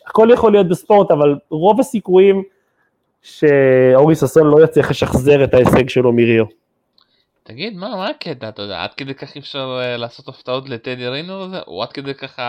[0.08, 2.44] הכל יכול להיות בספורט, אבל רוב הסיכויים
[3.26, 6.46] שאורי ששון לא יצליח לשחזר את ההישג שלו מריו.
[7.44, 11.44] תגיד, מה, מה הקטע, אתה יודע, עד כדי כך אפשר uh, לעשות הפתעות לטדי רינור
[11.44, 11.60] הזה?
[11.68, 12.40] או עד כדי כך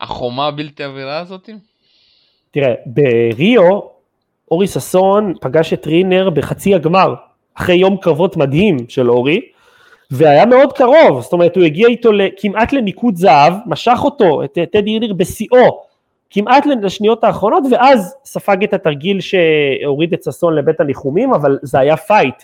[0.00, 1.50] החומה הבלתי עבירה הזאת?
[2.50, 3.80] תראה, בריו,
[4.50, 7.14] אורי ששון פגש את רינר בחצי הגמר,
[7.54, 9.40] אחרי יום קרבות מדהים של אורי,
[10.10, 12.10] והיה מאוד קרוב, זאת אומרת הוא הגיע איתו
[12.40, 15.82] כמעט לניקוד זהב, משך אותו, את טדי רינר בשיאו,
[16.34, 21.96] כמעט לשניות האחרונות, ואז ספג את התרגיל שהוריד את ששון לבית הניחומים, אבל זה היה
[21.96, 22.42] פייט.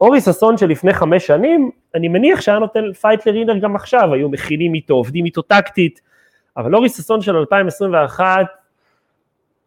[0.00, 4.74] אורי ששון שלפני חמש שנים, אני מניח שהיה נותן פייט לרינר גם עכשיו, היו מכינים
[4.74, 6.00] איתו, עובדים איתו טקטית,
[6.56, 8.46] אבל אורי ששון של 2021,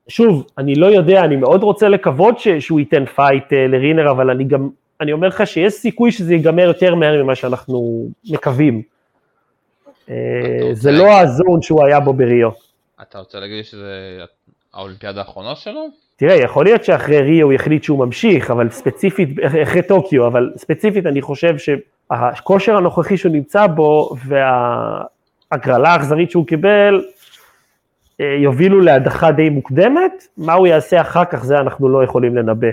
[0.07, 4.29] שוב, אני לא יודע, אני מאוד רוצה לקוות ש, שהוא ייתן פייט uh, לרינר, אבל
[4.29, 4.69] אני גם,
[5.01, 8.81] אני אומר לך שיש סיכוי שזה ייגמר יותר מהר ממה שאנחנו מקווים.
[10.07, 10.11] Uh,
[10.73, 12.49] זה לא הזון שהוא היה בו בריו.
[13.01, 14.19] אתה רוצה להגיד שזה
[14.73, 15.87] האולימפיאדה האחרונה שלו?
[16.15, 19.29] תראה, יכול להיות שאחרי ריו הוא יחליט שהוא ממשיך, אבל ספציפית,
[19.63, 27.05] אחרי טוקיו, אבל ספציפית אני חושב שהכושר הנוכחי שהוא נמצא בו וההגרלה האכזרית שהוא קיבל,
[28.21, 32.67] אה, יובילו להדחה די מוקדמת, מה הוא יעשה אחר כך זה אנחנו לא יכולים לנבא.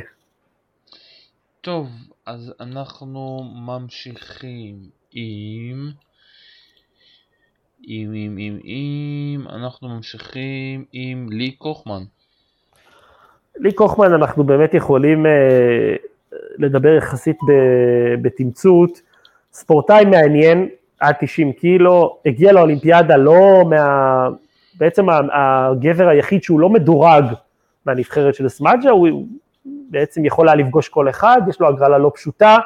[1.60, 1.88] טוב,
[2.26, 4.74] אז אנחנו ממשיכים
[5.12, 5.90] עם...
[7.88, 12.02] אם, אם, אם, אם, אנחנו ממשיכים עם לי קוכמן.
[13.56, 15.96] לי קוכמן אנחנו באמת יכולים אה,
[16.58, 17.38] לדבר יחסית
[18.22, 19.00] בתמצות,
[19.52, 20.68] ספורטאי מעניין,
[21.00, 24.28] עד 90 קילו, הגיע לאולימפיאדה לא מה...
[24.78, 27.24] בעצם הגבר היחיד שהוא לא מדורג
[27.86, 29.26] מהנבחרת של סמאג'ה, הוא
[29.64, 32.58] בעצם יכול היה לפגוש כל אחד, יש לו הגרלה לא פשוטה,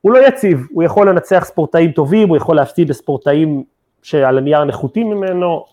[0.00, 3.64] הוא לא יציב, הוא יכול לנצח ספורטאים טובים, הוא יכול להפסיד לספורטאים
[4.06, 5.66] שעל הנייר נחותים ממנו,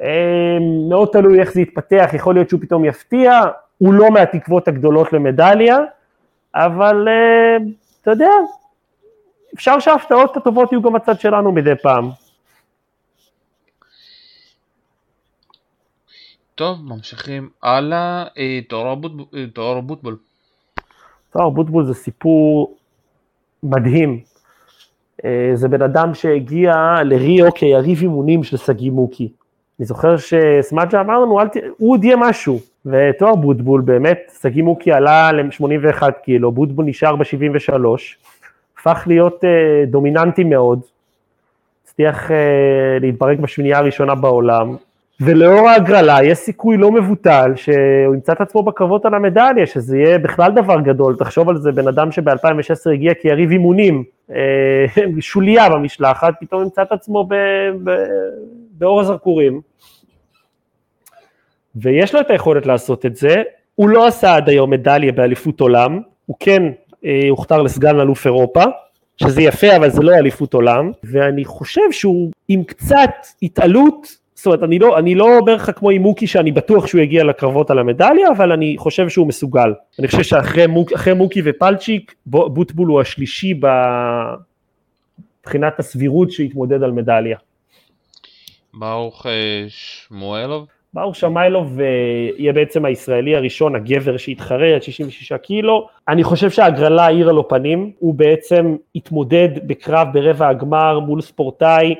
[0.00, 0.58] אה,
[0.88, 3.40] מאוד תלוי איך זה יתפתח, יכול להיות שהוא פתאום יפתיע,
[3.78, 5.78] הוא לא מהתקוות הגדולות למדליה,
[6.54, 7.56] אבל אה,
[8.02, 8.30] אתה יודע,
[9.54, 12.10] אפשר שההפתעות הטובות יהיו גם בצד שלנו מדי פעם.
[16.54, 18.60] טוב, ממשיכים הלאה, אה,
[19.54, 20.16] תואר אבוטבול.
[21.32, 22.76] טוהר בוטבול זה סיפור
[23.62, 24.29] מדהים.
[25.24, 29.32] אה, זה בן אדם שהגיע לריו כיריב אימונים של סגי מוקי.
[29.80, 31.56] אני זוכר שסמאג'ה אמר לנו, ת...
[31.78, 32.60] הוא עוד יהיה משהו.
[32.86, 37.74] וטוהר בוטבול, באמת, שגיא מוקי עלה ל-81 קילו, בוטבול נשאר ב-73,
[38.78, 40.80] הפך להיות uh, דומיננטי מאוד,
[41.84, 42.34] הצליח uh,
[43.00, 44.76] להתברג בשמינייה הראשונה בעולם,
[45.20, 50.18] ולאור ההגרלה יש סיכוי לא מבוטל שהוא ימצא את עצמו בקרבות על המדליה, שזה יהיה
[50.18, 54.04] בכלל דבר גדול, תחשוב על זה, בן אדם שב-2016 הגיע כיריב אימונים,
[55.20, 57.34] שוליה במשלחת, פתאום ימצא את עצמו ב-
[57.84, 58.06] ב-
[58.70, 59.60] באור הזרקורים.
[61.76, 63.42] ויש לו את היכולת לעשות את זה,
[63.74, 66.62] הוא לא עשה עד היום מדליה באליפות עולם, הוא כן
[67.04, 68.64] אה, הוכתר לסגן אלוף אירופה,
[69.16, 73.10] שזה יפה אבל זה לא אליפות עולם, ואני חושב שהוא עם קצת
[73.42, 74.06] התעלות
[74.40, 77.24] זאת אומרת, אני לא, אני לא אומר לך כמו עם מוקי שאני בטוח שהוא יגיע
[77.24, 79.72] לקרבות על המדליה, אבל אני חושב שהוא מסוגל.
[79.98, 83.60] אני חושב שאחרי מוק, מוקי ופלצ'יק, בוטבול הוא השלישי
[85.42, 87.38] מבחינת הסבירות שיתמודד על מדליה.
[88.74, 90.66] ברוך אה, שמואלוב?
[90.94, 91.86] ברוך שמיילוב אה,
[92.38, 95.88] יהיה בעצם הישראלי הראשון, הגבר שיתחרה עד 66 קילו.
[96.08, 101.94] אני חושב שההגרלה האירה לו פנים, הוא בעצם התמודד בקרב ברבע הגמר מול ספורטאי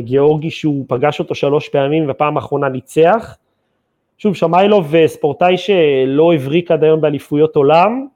[0.00, 3.36] גיאורגי שהוא פגש אותו שלוש פעמים ופעם אחרונה ניצח.
[4.18, 8.06] שוב, שמיילוב אה, ספורטאי שלא הבריק עד היום באליפויות עולם,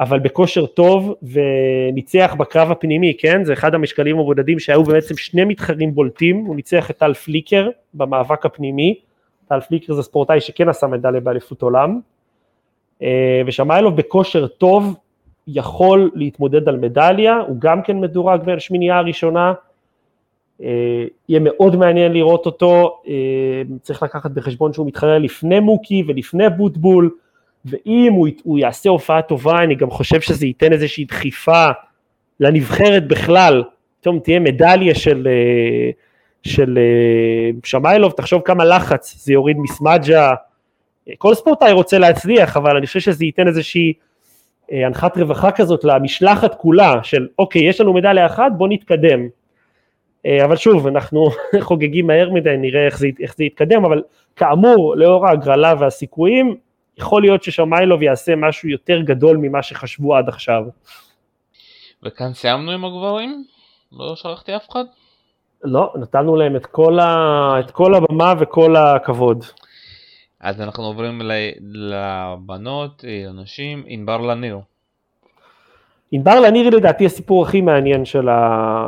[0.00, 3.44] אבל בכושר טוב וניצח בקרב הפנימי, כן?
[3.44, 8.46] זה אחד המשקלים הבודדים שהיו בעצם שני מתחרים בולטים, הוא ניצח את טל פליקר במאבק
[8.46, 9.00] הפנימי,
[9.48, 12.00] טל פליקר זה ספורטאי שכן עשה מדליה באליפות עולם,
[13.02, 14.96] אה, ושמיילוב בכושר טוב
[15.48, 19.54] יכול להתמודד על מדליה, הוא גם כן מדורג בין השמינייה הראשונה, אה,
[20.60, 23.12] יהיה מאוד מעניין לראות אותו, אה,
[23.82, 27.10] צריך לקחת בחשבון שהוא מתחרה לפני מוקי ולפני בוטבול,
[27.64, 31.66] ואם הוא, הוא יעשה הופעה טובה, אני גם חושב שזה ייתן איזושהי דחיפה
[32.40, 33.62] לנבחרת בכלל,
[34.00, 35.90] פתאום תהיה מדליה של, אה,
[36.42, 36.78] של
[37.64, 40.34] שמיילוב, תחשוב כמה לחץ זה יוריד מסמג'ה,
[41.18, 43.92] כל ספורטאי רוצה להצליח, אבל אני חושב שזה ייתן איזושהי
[44.70, 49.26] הנחת רווחה כזאת למשלחת כולה, של אוקיי, יש לנו מדליה אחת, בוא נתקדם, אה,
[50.44, 54.02] אבל שוב, אנחנו חוגגים מהר מדי, נראה איך זה, איך זה יתקדם, אבל
[54.36, 56.56] כאמור, לאור ההגרלה והסיכויים,
[56.98, 60.62] יכול להיות ששמיילוב יעשה משהו יותר גדול ממה שחשבו עד עכשיו.
[62.02, 63.44] וכאן סיימנו עם הגברים?
[63.92, 64.84] לא שכחתי אף אחד?
[65.64, 67.60] לא, נתנו להם את כל, ה...
[67.60, 69.44] את כל הבמה וכל הכבוד.
[70.40, 71.20] אז אנחנו עוברים
[71.60, 74.58] לבנות, לנשים, ענבר לניר.
[76.12, 78.28] ענבר לניר לדעתי הסיפור הכי מעניין של.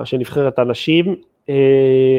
[0.04, 1.16] של נבחרת הנשים,
[1.48, 2.18] אה,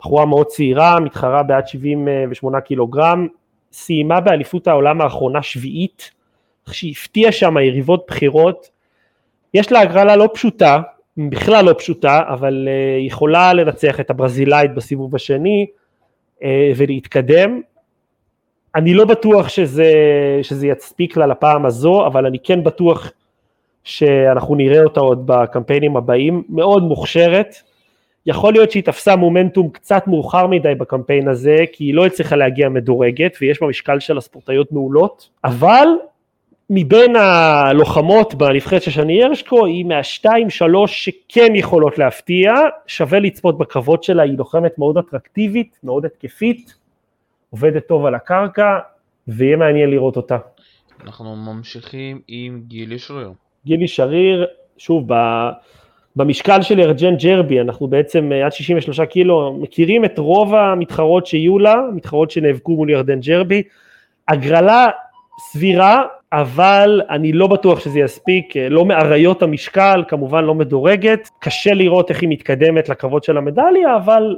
[0.00, 3.26] בחורה מאוד צעירה, מתחרה בעד 78 קילוגרם,
[3.72, 6.10] סיימה באליפות העולם האחרונה שביעית,
[6.70, 8.70] שהפתיעה שם יריבות בחירות,
[9.54, 10.80] יש לה הגרלה לא פשוטה,
[11.16, 15.66] בכלל לא פשוטה, אבל אה, יכולה לנצח את הברזילאית בסיבוב השני
[16.42, 17.60] אה, ולהתקדם.
[18.74, 19.92] אני לא בטוח שזה,
[20.42, 23.12] שזה יספיק לה לפעם הזו, אבל אני כן בטוח
[23.84, 27.54] שאנחנו נראה אותה עוד בקמפיינים הבאים, מאוד מוכשרת,
[28.26, 32.68] יכול להיות שהיא תפסה מומנטום קצת מאוחר מדי בקמפיין הזה, כי היא לא הצליחה להגיע
[32.68, 35.86] מדורגת, ויש במשקל של הספורטאיות מעולות, אבל
[36.70, 42.54] מבין הלוחמות בנבחרת של שני הרשקו, היא מהשתיים שלוש שכן יכולות להפתיע,
[42.86, 46.74] שווה לצפות בקרבות שלה, היא לוחמת מאוד אטרקטיבית, מאוד התקפית,
[47.50, 48.78] עובדת טוב על הקרקע,
[49.28, 50.38] ויהיה מעניין לראות אותה.
[51.04, 53.32] אנחנו ממשיכים עם גילי שריר.
[53.64, 54.46] גילי שריר,
[54.78, 55.08] שוב,
[56.16, 61.58] במשקל של ירג'ן ג'רבי, אנחנו בעצם אה, עד 63 קילו מכירים את רוב המתחרות שיהיו
[61.58, 63.62] לה, מתחרות שנאבקו מול ירדן ג'רבי,
[64.28, 64.88] הגרלה
[65.50, 66.02] סבירה,
[66.32, 72.10] אבל אני לא בטוח שזה יספיק, אה, לא מאריות המשקל, כמובן לא מדורגת, קשה לראות
[72.10, 74.36] איך היא מתקדמת לקרבות של המדליה, אבל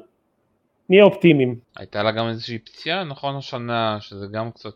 [0.89, 1.57] נהיה אופטימיים.
[1.77, 4.75] הייתה לה גם איזושהי פציעה, נכון השנה, שזה גם קצת...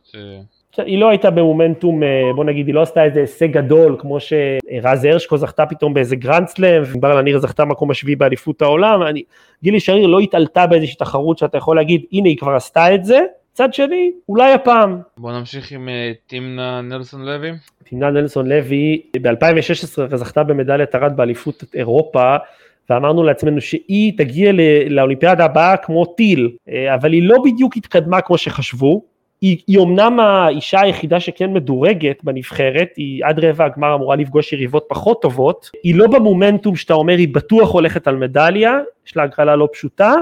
[0.80, 4.18] אה, היא לא הייתה במומנטום, אה, בוא נגיד, היא לא עשתה איזה הישג גדול, כמו
[4.20, 9.22] שרז הרשקו זכתה פתאום באיזה גרנד סלאם, וענבר לניר זכתה מקום השביעי באליפות העולם, אני,
[9.62, 13.20] גילי שריר לא התעלתה באיזושהי תחרות שאתה יכול להגיד, הנה היא כבר עשתה את זה,
[13.52, 15.00] מצד שני, אולי הפעם.
[15.16, 17.50] בוא נמשיך עם uh, תימנה נלסון לוי.
[17.84, 22.36] תימנה נלסון לוי, ב-2016 זכתה במדליית ארד באליפות אירופה,
[22.90, 24.52] ואמרנו לעצמנו שהיא תגיע
[24.90, 29.02] לאולימפיאדה הבאה כמו טיל, אה, אבל היא לא בדיוק התקדמה כמו שחשבו,
[29.41, 34.84] היא, היא אומנם האישה היחידה שכן מדורגת בנבחרת, היא עד רבע הגמר אמורה לפגוש יריבות
[34.89, 39.57] פחות טובות, היא לא במומנטום שאתה אומר היא בטוח הולכת על מדליה, יש לה הגרלה
[39.57, 40.14] לא פשוטה,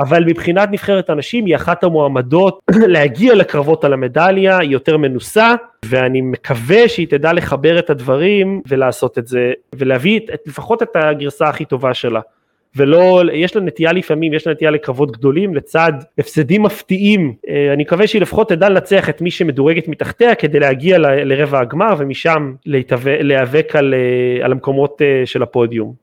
[0.00, 2.60] אבל מבחינת נבחרת הנשים היא אחת המועמדות
[2.94, 9.18] להגיע לקרבות על המדליה, היא יותר מנוסה, ואני מקווה שהיא תדע לחבר את הדברים ולעשות
[9.18, 12.20] את זה, ולהביא את, לפחות את הגרסה הכי טובה שלה.
[12.76, 17.34] ולא, יש לה נטייה לפעמים, יש לה נטייה לקרבות גדולים לצד הפסדים מפתיעים.
[17.48, 21.60] אה, אני מקווה שהיא לפחות תדע לנצח את מי שמדורגת מתחתיה כדי להגיע ל, לרבע
[21.60, 25.94] הגמר ומשם להיאבק על, אה, על המקומות אה, של הפודיום.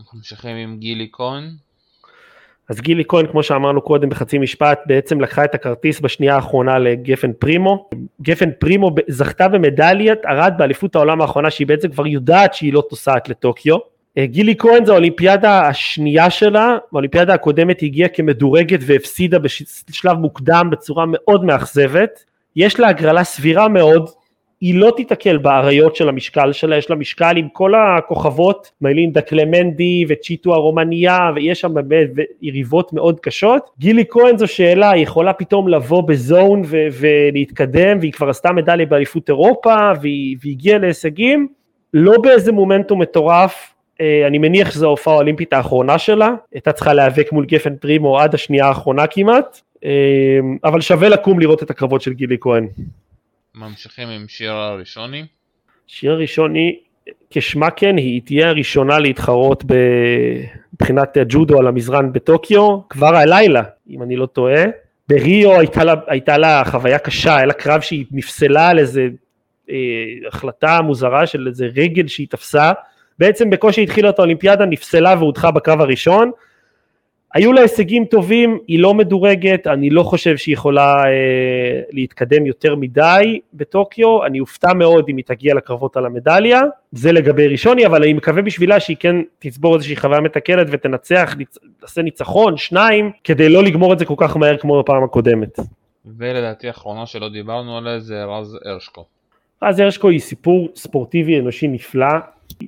[0.00, 1.44] אנחנו ממשיכים עם גילי כהן.
[2.68, 7.32] אז גילי כהן, כמו שאמרנו קודם בחצי משפט, בעצם לקחה את הכרטיס בשנייה האחרונה לגפן
[7.32, 7.88] פרימו.
[8.22, 13.28] גפן פרימו זכתה במדליית ארד באליפות העולם האחרונה, שהיא בעצם כבר יודעת שהיא לא טוסעת
[13.28, 13.95] לטוקיו.
[14.18, 19.38] אה, גילי כהן זו האולימפיאדה השנייה שלה, באולימפיאדה הקודמת היא הגיעה כמדורגת והפסידה
[19.88, 22.24] בשלב מוקדם בצורה מאוד מאכזבת.
[22.56, 24.10] יש לה הגרלה סבירה מאוד,
[24.60, 30.04] היא לא תיתקל באריות של המשקל שלה, יש לה משקל עם כל הכוכבות, מיילין קלמנדי
[30.08, 32.08] וצ'יטו הרומניה, ויש שם באמת
[32.42, 33.70] יריבות מאוד קשות.
[33.78, 38.86] גילי כהן זו שאלה, היא יכולה פתאום לבוא בזון ו- ולהתקדם, והיא כבר עשתה מדליה
[38.86, 41.48] באליפות אירופה, והיא, והיא הגיעה להישגים,
[41.94, 47.44] לא באיזה מומנטום מטורף, אני מניח שזו ההופעה האולימפית האחרונה שלה, הייתה צריכה להיאבק מול
[47.44, 49.90] גפן פרימו עד השנייה האחרונה כמעט, אה,
[50.64, 52.68] אבל שווה לקום לראות את הקרבות של גילי כהן.
[53.54, 55.24] ממשיכים עם שירה ראשוני.
[55.86, 56.78] שירה ראשוני,
[57.30, 59.64] כשמה כן, היא תהיה הראשונה להתחרות
[60.72, 64.64] מבחינת הג'ודו על המזרן בטוקיו, כבר הלילה, אם אני לא טועה.
[65.08, 69.08] בריו הייתה לה, הייתה לה חוויה קשה, היה לה קרב שהיא נפסלה על איזה
[69.70, 69.76] אה,
[70.28, 72.72] החלטה מוזרה של איזה רגל שהיא תפסה,
[73.18, 76.30] בעצם בקושי התחילה את האולימפיאדה, נפסלה והודחה בקרב הראשון.
[77.34, 82.74] היו לה הישגים טובים, היא לא מדורגת, אני לא חושב שהיא יכולה אה, להתקדם יותר
[82.74, 86.60] מדי בטוקיו, אני אופתע מאוד אם היא תגיע לקרבות על המדליה,
[86.92, 91.34] זה לגבי ראשוני, אבל אני מקווה בשבילה שהיא כן תצבור איזושהי חוויה מתקנת ותנצח,
[91.80, 95.58] תעשה ניצחון, שניים, כדי לא לגמור את זה כל כך מהר כמו בפעם הקודמת.
[96.18, 99.04] ולדעתי האחרונה שלא דיברנו עליה זה רז הרשקו.
[99.62, 102.06] רז הרשקו היא סיפור ספורטיבי אנושי נפלא,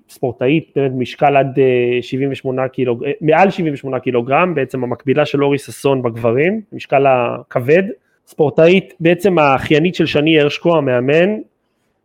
[0.09, 1.59] ספורטאית, באמת משקל עד
[2.01, 3.05] 78 אה, קילוג...
[3.05, 7.83] אה, מעל 78 קילוגרם, בעצם המקבילה של אורי ששון בגברים, משקל הכבד,
[8.27, 11.37] ספורטאית בעצם האחיינית של שני הרשקו המאמן,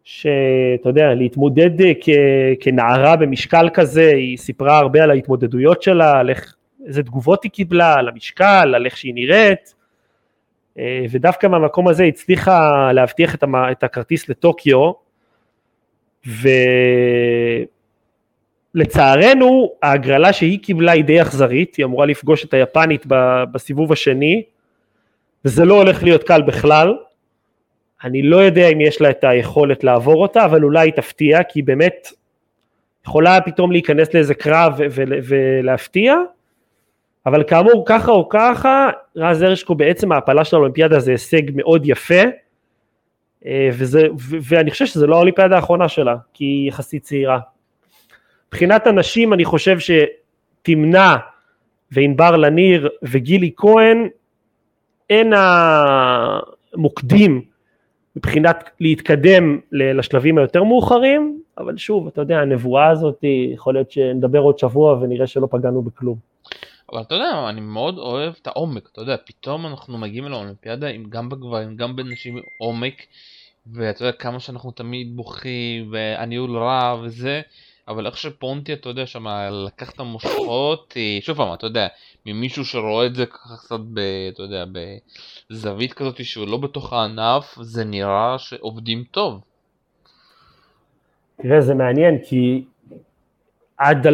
[0.03, 2.09] שאתה יודע, להתמודד אה, כ...
[2.59, 6.55] כנערה במשקל כזה, היא סיפרה הרבה על ההתמודדויות שלה, על איך,
[6.87, 9.75] איזה תגובות היא קיבלה, על המשקל, על איך שהיא נראית,
[11.11, 13.35] ודווקא מהמקום הזה הצליחה להבטיח
[13.71, 14.91] את הכרטיס לטוקיו,
[18.75, 23.05] ולצערנו ההגרלה שהיא קיבלה היא די אכזרית, היא אמורה לפגוש את היפנית
[23.51, 24.43] בסיבוב השני,
[25.45, 26.95] וזה לא הולך להיות קל בכלל.
[28.03, 31.59] אני לא יודע אם יש לה את היכולת לעבור אותה, אבל אולי היא תפתיע, כי
[31.59, 32.07] היא באמת
[33.05, 36.15] יכולה פתאום להיכנס לאיזה קרב ולהפתיע,
[37.25, 42.21] אבל כאמור ככה או ככה, רז הרשקו בעצם ההעפלה של האולימפיאדה זה הישג מאוד יפה,
[43.73, 47.39] וזה, ו- ואני חושב שזה לא האולימפיאדה האחרונה שלה, כי היא יחסית צעירה.
[48.47, 51.15] מבחינת הנשים אני חושב שתמנע
[51.91, 54.07] וענבר לניר וגילי כהן
[55.09, 55.33] אין
[56.73, 57.41] המוקדים
[58.15, 63.23] מבחינת להתקדם לשלבים היותר מאוחרים, אבל שוב, אתה יודע, הנבואה הזאת,
[63.53, 66.32] יכול להיות שנדבר עוד שבוע ונראה שלא פגענו בכלום.
[66.93, 71.03] אבל אתה יודע, אני מאוד אוהב את העומק, אתה יודע, פתאום אנחנו מגיעים לאולימפיאדה עם
[71.09, 73.01] גם בגברים, גם בנשים עומק,
[73.73, 77.41] ואתה יודע כמה שאנחנו תמיד בוכים, והניהול רע וזה,
[77.87, 79.27] אבל איך שפונטי, אתה יודע, שם
[79.65, 81.87] לקח את המושכות, אה, שוב פעם, אתה יודע,
[82.25, 83.99] ממישהו שרואה את זה ככה קצת, ב,
[84.33, 84.65] אתה יודע,
[85.49, 89.41] בזווית כזאת שהוא לא בתוך הענף, זה נראה שעובדים טוב.
[91.41, 92.63] תראה, זה מעניין, כי
[93.77, 94.07] עד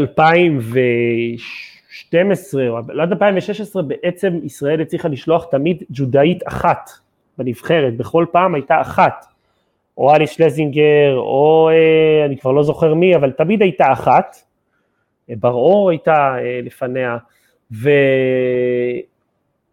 [1.90, 6.90] 2012, או עד 2016 בעצם ישראל הצליחה לשלוח תמיד ג'ודאית אחת
[7.38, 9.26] בנבחרת, בכל פעם הייתה אחת.
[10.00, 14.36] או אלי שלזינגר, או אה, אני כבר לא זוכר מי, אבל תמיד הייתה אחת,
[15.30, 17.18] אה, בר אור הייתה אה, לפניה,
[17.72, 17.90] ו...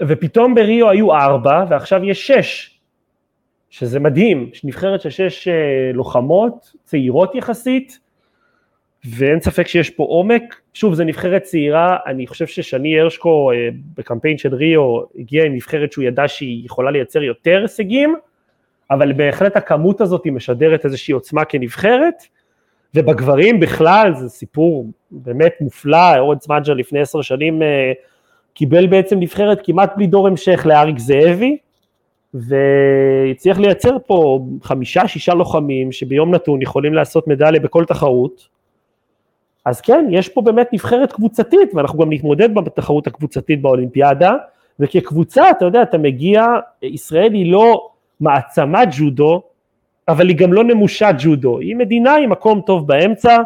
[0.02, 2.80] ופתאום בריו היו ארבע, ועכשיו יש שש,
[3.70, 5.48] שזה מדהים, נבחרת של שש
[5.94, 7.98] לוחמות, צעירות יחסית,
[9.10, 13.50] ואין ספק שיש פה עומק, שוב זו נבחרת צעירה, אני חושב ששני הרשקו
[13.96, 18.16] בקמפיין של ריו הגיע עם נבחרת שהוא ידע שהיא יכולה לייצר יותר הישגים,
[18.90, 22.22] אבל בהחלט הכמות הזאת היא משדרת איזושהי עוצמה כנבחרת,
[22.94, 27.92] ובגברים בכלל זה סיפור באמת מופלא, אורן סמג'ה לפני עשר שנים אה,
[28.54, 31.56] קיבל בעצם נבחרת כמעט בלי דור המשך לאריק זאבי,
[32.34, 38.55] והצליח לייצר פה חמישה, שישה לוחמים שביום נתון יכולים לעשות מדליה בכל תחרות.
[39.66, 44.34] אז כן, יש פה באמת נבחרת קבוצתית, ואנחנו גם נתמודד בתחרות הקבוצתית באולימפיאדה,
[44.80, 46.46] וכקבוצה, אתה יודע, אתה מגיע,
[46.82, 47.88] ישראל היא לא
[48.20, 49.42] מעצמת ג'ודו,
[50.08, 53.36] אבל היא גם לא נמושת ג'ודו, היא מדינה עם מקום טוב באמצע,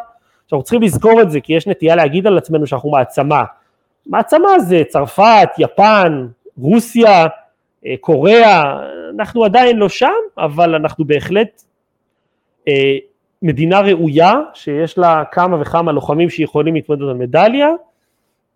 [0.46, 3.44] שאנחנו צריכים לזכור את זה, כי יש נטייה להגיד על עצמנו שאנחנו מעצמה.
[4.06, 6.26] מעצמה זה צרפת, יפן,
[6.58, 7.26] רוסיה,
[7.86, 8.80] אה, קוריאה,
[9.14, 11.62] אנחנו עדיין לא שם, אבל אנחנו בהחלט
[12.68, 12.96] אה,
[13.42, 17.68] מדינה ראויה, שיש לה כמה וכמה לוחמים שיכולים להתמודד על מדליה,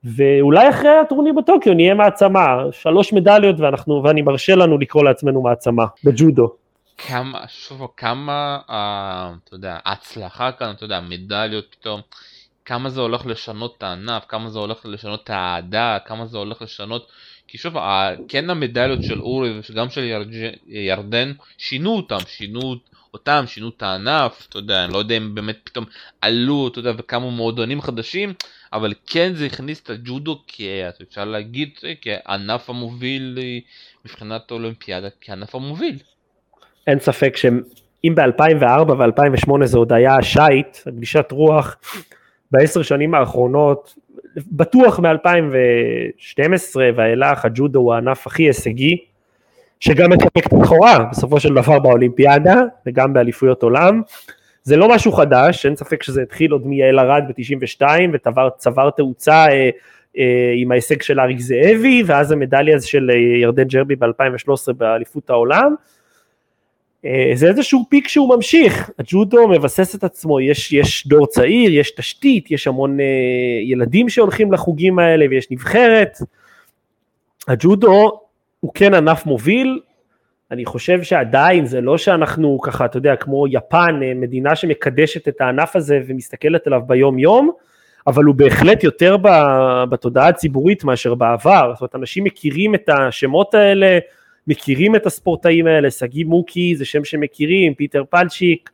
[0.05, 5.85] ואולי אחרי הטורניר בטוקיו נהיה מעצמה, שלוש מדליות ואנחנו, ואני מרשה לנו לקרוא לעצמנו מעצמה,
[6.05, 6.53] בג'ודו.
[6.99, 12.01] כמה, שוב, כמה, אה, אתה יודע, ההצלחה כאן, אתה יודע, מדליות פתאום,
[12.65, 16.63] כמה זה הולך לשנות את הענף, כמה זה הולך לשנות את האהדה, כמה זה הולך
[16.63, 17.09] לשנות,
[17.49, 17.75] כי שוב,
[18.29, 20.25] כן המדליות של אורי וגם של
[20.67, 22.75] ירדן, שינו אותם, שינו
[23.15, 25.85] אותם, שינו את הענף, אתה יודע, אני לא יודע אם באמת פתאום
[26.21, 28.33] עלו, אתה יודע, וכמה מועדונים חדשים,
[28.73, 30.43] אבל כן זה הכניס את הג'ודו,
[31.09, 33.59] אפשר להגיד, כענף המוביל אה,
[34.05, 35.97] מבחינת האולימפיאדה, כענף המוביל.
[36.87, 41.77] אין ספק שאם ב-2004 ו-2008 זה עוד היה השייט, גלישת רוח,
[42.51, 43.95] בעשר שנים האחרונות,
[44.37, 49.05] בטוח מ-2012 ואילך הג'ודו הוא הענף הכי הישגי,
[49.85, 54.03] שגם מספק את הבכורה בסופו של דבר באולימפיאדה וגם באליפויות עולם.
[54.63, 59.71] זה לא משהו חדש, אין ספק שזה התחיל עוד מיעל ארד ב-92 וצבר תאוצה אה,
[60.19, 65.75] אה, עם ההישג של אריק זאבי ואז המדליה של אה, ירדן ג'רבי ב-2013 באליפות העולם.
[67.05, 71.91] אה, זה איזשהו פיק שהוא ממשיך, הג'ודו מבסס את עצמו, יש, יש דור צעיר, יש
[71.91, 73.07] תשתית, יש המון אה,
[73.63, 76.19] ילדים שהולכים לחוגים האלה ויש נבחרת.
[77.49, 78.24] הג'ודו
[78.65, 79.81] הוא כן ענף מוביל,
[80.51, 85.41] אני חושב שעדיין זה לא שאנחנו ככה, אתה יודע, כמו יפן, אה, מדינה שמקדשת את
[85.41, 87.51] הענף הזה ומסתכלת עליו ביום יום,
[88.07, 89.17] אבל הוא בהחלט יותר
[89.91, 93.99] בתודעה הציבורית מאשר בעבר, זאת אומרת אנשים מכירים את השמות האלה,
[94.47, 98.71] מכירים את הספורטאים האלה, שגיא מוקי זה שם שמכירים, פיטר פלצ'יק,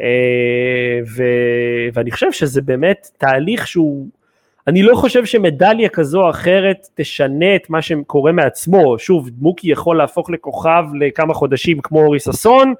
[0.00, 1.22] אה, ו,
[1.92, 4.06] ואני חושב שזה באמת תהליך שהוא,
[4.68, 9.98] אני לא חושב שמדליה כזו או אחרת תשנה את מה שקורה מעצמו, שוב מוקי יכול
[9.98, 12.74] להפוך לכוכב לכמה חודשים כמו אורי ששון,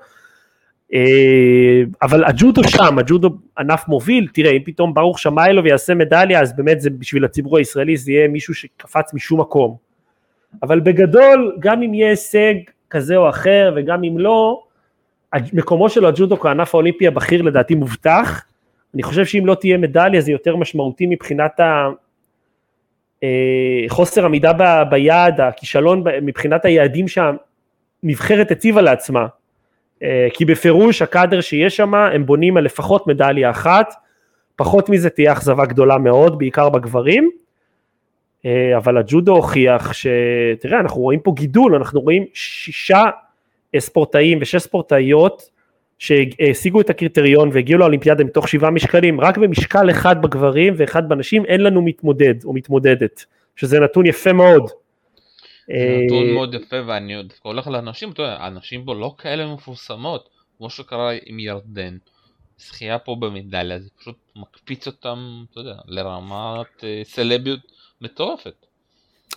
[0.95, 6.57] אה, אבל הג'ודו שם, הג'ודו ענף מוביל, תראה אם פתאום ברוך שמיילוב יעשה מדליה אז
[6.57, 9.76] באמת זה בשביל הציבור הישראלי זה יהיה מישהו שקפץ משום מקום,
[10.62, 12.55] אבל בגדול, גם אם יהיה הישג
[12.91, 14.62] כזה או אחר, וגם אם לא,
[15.53, 18.45] מקומו של הג'ודו כענף האולימפי הבכיר לדעתי מובטח.
[18.95, 21.89] אני חושב שאם לא תהיה מדליה זה יותר משמעותי מבחינת ה...
[23.22, 29.26] אה, עמידה ב, ביעד, הכישלון מבחינת היעדים שהנבחרת הציבה לעצמה.
[30.03, 33.95] אה, כי בפירוש הקאדר שיש שם הם בונים על לפחות מדליה אחת,
[34.57, 37.30] פחות מזה תהיה אכזבה גדולה מאוד, בעיקר בגברים.
[38.47, 40.07] אה, אבל הג'ודו הוכיח ש...
[40.61, 43.05] תראה, אנחנו רואים פה גידול, אנחנו רואים שישה
[43.78, 45.51] ספורטאים ושש ספורטאיות
[45.99, 51.61] שהשיגו את הקריטריון והגיעו לאולימפיאדה מתוך שבעה משקלים, רק במשקל אחד בגברים ואחד בנשים אין
[51.61, 53.24] לנו מתמודד או מתמודדת,
[53.57, 54.62] שזה נתון יפה מאוד.
[55.68, 60.28] נתון אה, מאוד יפה ואני עוד הולך לאנשים, אתה יודע, הנשים פה לא כאלה מפורסמות,
[60.59, 61.96] כמו שקרה עם ירדן.
[62.59, 67.61] זכייה פה במדליה זה פשוט מקפיץ אותם, אתה יודע, לרמת אה, סלביות
[68.01, 68.66] מטורפת.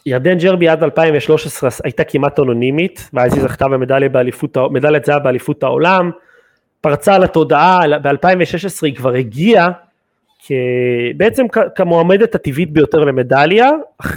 [0.05, 6.11] ירדן ג'רבי עד 2013 הייתה כמעט אנונימית, ואז היא זכתה במדליית זהב באליפות העולם,
[6.81, 9.71] פרצה לתודעה, ב-2016 היא כבר הגיעה
[11.17, 13.69] בעצם כמועמדת הטבעית ביותר למדליה,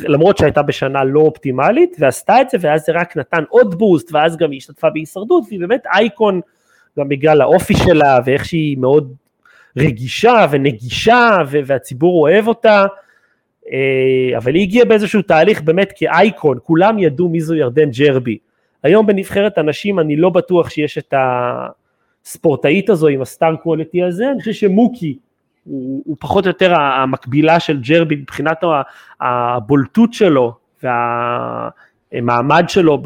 [0.03, 4.37] למרות שהייתה בשנה לא אופטימלית, ועשתה את זה, ואז זה רק נתן עוד בוסט, ואז
[4.37, 6.41] גם היא השתתפה בהישרדות, והיא באמת אייקון
[6.99, 9.15] גם בגלל האופי שלה, ואיך שהיא מאוד
[9.79, 12.87] רגישה ונגישה, והציבור אוהב אותה,
[13.73, 18.39] אה, אבל היא הגיעה באיזשהו תהליך באמת כאייקון, כולם ידעו מי זו ירדן ג'רבי.
[18.83, 21.15] היום בנבחרת הנשים אני לא בטוח שיש את
[22.27, 25.19] הספורטאית הזו עם הסטאר קוולטי הזה, אני חושב שמוקי
[25.65, 28.59] הוא, הוא פחות או יותר המקבילה של ג'רבי מבחינת
[29.21, 30.53] הבולטות שלו
[32.13, 33.03] והמעמד שלו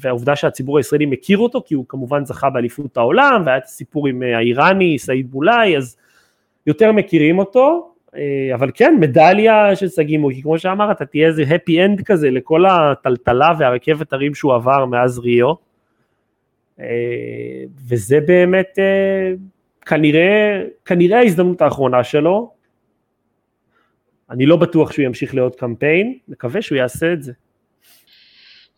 [0.00, 4.22] והעובדה שהציבור הישראלי מכיר אותו, כי הוא כמובן זכה באליפות העולם והיה את הסיפור עם
[4.22, 5.96] האיראני, סעיד בולאי, אז
[6.66, 11.72] יותר מכירים אותו, אה, אבל כן, מדליה של שגיא מוקי, כמו שאמרת, תהיה איזה happy
[11.72, 15.54] end כזה לכל הטלטלה והרכבת הרים שהוא עבר מאז ריו, אה,
[17.88, 19.32] וזה באמת אה,
[19.86, 22.52] כנראה, כנראה ההזדמנות האחרונה שלו,
[24.30, 27.32] אני לא בטוח שהוא ימשיך לעוד קמפיין, מקווה שהוא יעשה את זה.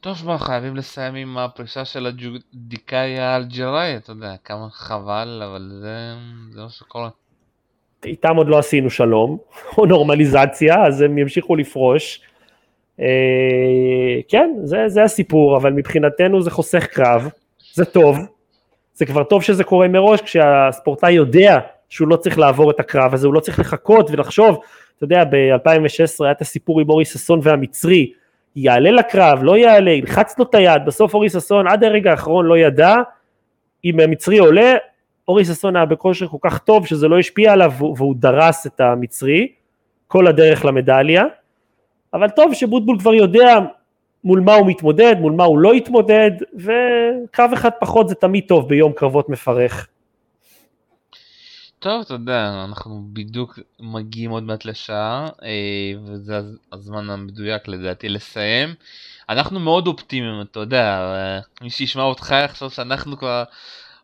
[0.01, 6.14] טוב, מה, חייבים לסיים עם הפרישה של הג'ודיקאי האלג'יראי, אתה יודע, כמה חבל, אבל זה,
[6.55, 7.09] זה מה שקורה.
[8.05, 9.38] איתם עוד לא עשינו שלום,
[9.78, 12.20] או נורמליזציה, אז הם ימשיכו לפרוש.
[13.01, 17.28] אה, כן, זה, זה הסיפור, אבל מבחינתנו זה חוסך קרב,
[17.74, 18.18] זה טוב,
[18.94, 21.58] זה כבר טוב שזה קורה מראש, כשהספורטאי יודע
[21.88, 24.60] שהוא לא צריך לעבור את הקרב הזה, הוא לא צריך לחכות ולחשוב,
[24.96, 28.12] אתה יודע, ב-2016 היה את הסיפור עם אורי ששון והמצרי,
[28.56, 32.58] יעלה לקרב, לא יעלה, ילחץ לו את היד, בסוף אורי ששון עד הרגע האחרון לא
[32.58, 32.96] ידע.
[33.84, 34.74] אם המצרי עולה,
[35.28, 39.52] אורי ששון היה בכושר כל כך טוב שזה לא השפיע עליו והוא דרס את המצרי,
[40.08, 41.24] כל הדרך למדליה,
[42.14, 43.58] אבל טוב שבוטבול כבר יודע
[44.24, 48.68] מול מה הוא מתמודד, מול מה הוא לא יתמודד, וקרב אחד פחות זה תמיד טוב
[48.68, 49.86] ביום קרבות מפרך.
[51.78, 56.40] טוב, אתה יודע, אנחנו בדיוק מגיעים עוד מעט לשעה, אה, וזה
[56.72, 58.74] הזמן המדויק לדעתי לסיים.
[59.28, 63.44] אנחנו מאוד אופטימיים, אתה יודע, אה, מי שישמע אותך יחשוב שאנחנו כבר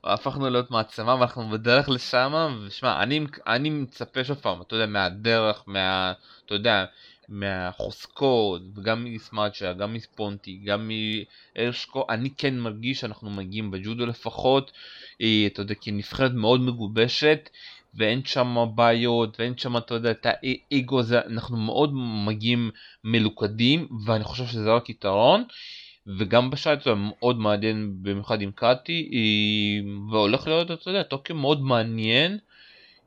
[0.04, 5.62] הפכנו להיות מעצמה ואנחנו בדרך לשם, ושמע, אני, אני מצפה שוב פעם, אתה יודע, מהדרך,
[5.66, 6.12] מה...
[6.46, 6.84] אתה יודע,
[7.28, 10.90] מהחוזקות, וגם מסמאצ'ה, גם מספונטי, גם
[11.56, 14.72] מארשקו, אני כן מרגיש שאנחנו מגיעים בג'ודו לפחות,
[15.22, 17.50] אה, אתה יודע, כנבחרת מאוד מגובשת,
[17.94, 21.90] ואין שם בעיות, ואין שם, אתה יודע, את האגו הזה, אנחנו מאוד
[22.26, 22.70] מגיעים
[23.04, 25.44] מלוכדים, ואני חושב שזה רק יתרון.
[26.18, 31.62] וגם בשייט זה מאוד מעניין, במיוחד עם קאטי, אה, והולך להיות, אתה יודע, טוקיו מאוד
[31.62, 32.38] מעניין,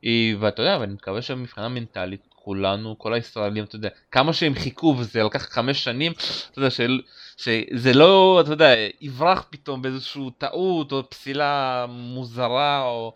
[0.04, 4.94] אה, ואתה יודע, ואני מקווה שמבחינה מנטלית כולנו, כל הישראלים, אתה יודע, כמה שהם חיכו
[4.98, 6.12] וזה לקח חמש שנים,
[6.50, 7.00] אתה יודע, של,
[7.36, 13.12] שזה לא, אתה יודע, יברח פתאום באיזושהי טעות או פסילה מוזרה או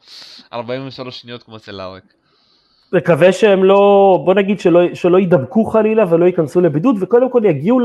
[0.53, 2.05] 43 שניות כמו אצל אריק.
[2.93, 7.81] מקווה שהם לא, בוא נגיד שלא, שלא יידבקו חלילה ולא ייכנסו לבידוד וקודם כל יגיעו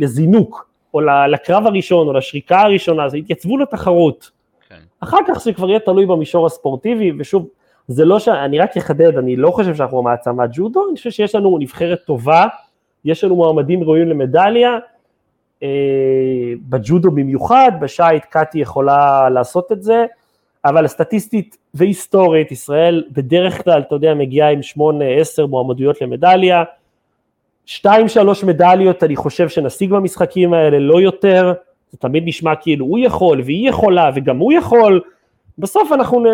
[0.00, 4.30] לזינוק, או לקרב הראשון או לשריקה הראשונה, אז יתייצבו לתחרות.
[4.68, 4.80] כן.
[5.00, 7.48] אחר כך זה כבר יהיה תלוי במישור הספורטיבי, ושוב,
[7.90, 8.28] זה לא ש...
[8.28, 12.46] אני רק אחדד, אני לא חושב שאנחנו מעצמת ג'ודו, אני חושב שיש לנו נבחרת טובה,
[13.04, 14.78] יש לנו מועמדים ראויים למדליה,
[15.62, 15.68] אה,
[16.68, 20.04] בג'ודו במיוחד, בשייט קאטי יכולה לעשות את זה,
[20.64, 26.64] אבל סטטיסטית והיסטורית, ישראל בדרך כלל, אתה יודע, מגיעה עם שמונה, עשר מועמדויות למדליה,
[27.66, 31.52] שתיים, שלוש מדליות אני חושב שנשיג במשחקים האלה, לא יותר,
[31.90, 35.00] זה תמיד נשמע כאילו הוא יכול והיא יכולה וגם הוא יכול,
[35.60, 36.24] בסוף אנחנו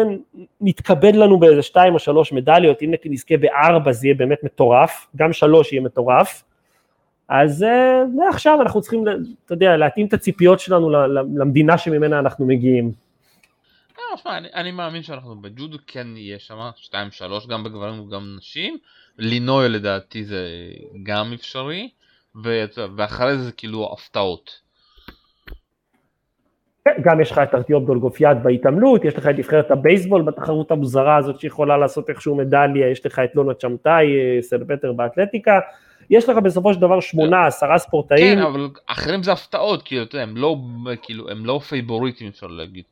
[0.61, 5.33] נתכבד לנו באיזה שתיים או שלוש מדליות, אם נזכה בארבע זה יהיה באמת מטורף, גם
[5.33, 6.45] שלוש יהיה מטורף,
[7.29, 9.05] אז אה, מעכשיו אנחנו צריכים,
[9.45, 10.91] אתה יודע, להתאים את הציפיות שלנו
[11.39, 12.93] למדינה שממנה אנחנו מגיעים.
[14.27, 16.93] אני, אני מאמין שאנחנו בג'ודו כן יהיה שם 2-3
[17.49, 18.79] גם בגברים וגם נשים,
[19.18, 20.49] לינוי לדעתי זה
[21.03, 21.89] גם אפשרי,
[22.97, 24.66] ואחרי זה כאילו הפתעות.
[26.87, 31.16] כן, גם יש לך את ארטיום דולגופיאט בהתעמלות, יש לך את נבחרת הבייסבול בתחרות המוזרה
[31.16, 35.61] הזאת שיכולה לעשות איכשהו מדליה, יש לך את לונה צ'מטאי, אה, סלפטר באתלטיקה,
[36.11, 38.39] יש לך בסופו של דבר שמונה, עשרה ספורטאים.
[38.39, 40.57] כן, אבל אחרים זה הפתעות, כאילו, אתה יודע, הם לא,
[41.03, 42.84] כאילו, הם לא פייבוריטים אפשר להגיד.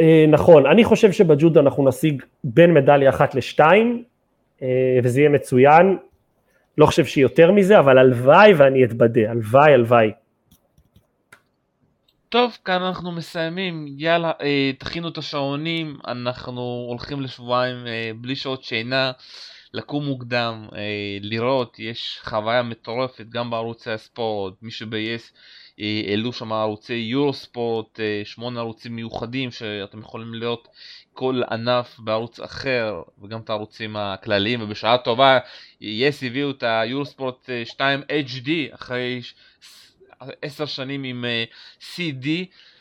[0.00, 4.04] אה, נכון, אני חושב שבג'ודו אנחנו נשיג בין מדליה אחת לשתיים,
[4.62, 5.96] אה, וזה יהיה מצוין,
[6.78, 10.10] לא חושב שיותר מזה, אבל הלוואי ואני אתבדה, הלוואי, הלוואי.
[12.34, 18.64] טוב, כאן אנחנו מסיימים, יאללה, אה, תכינו את השעונים, אנחנו הולכים לשבועיים אה, בלי שעות
[18.64, 19.12] שינה,
[19.74, 25.32] לקום מוקדם, אה, לראות, יש חוויה מטורפת גם בערוצי הספורט, מי שב-yes
[25.80, 30.68] אה, העלו שם ערוצי יורו ספורט, אה, שמונה ערוצים מיוחדים שאתם יכולים לראות
[31.12, 34.62] כל ענף בערוץ אחר וגם את הערוצים הכלליים.
[34.62, 35.38] ובשעה טובה
[35.80, 39.20] יס הביאו את היורו ספורט 2 HD אחרי
[40.42, 42.28] עשר שנים עם uh, CD,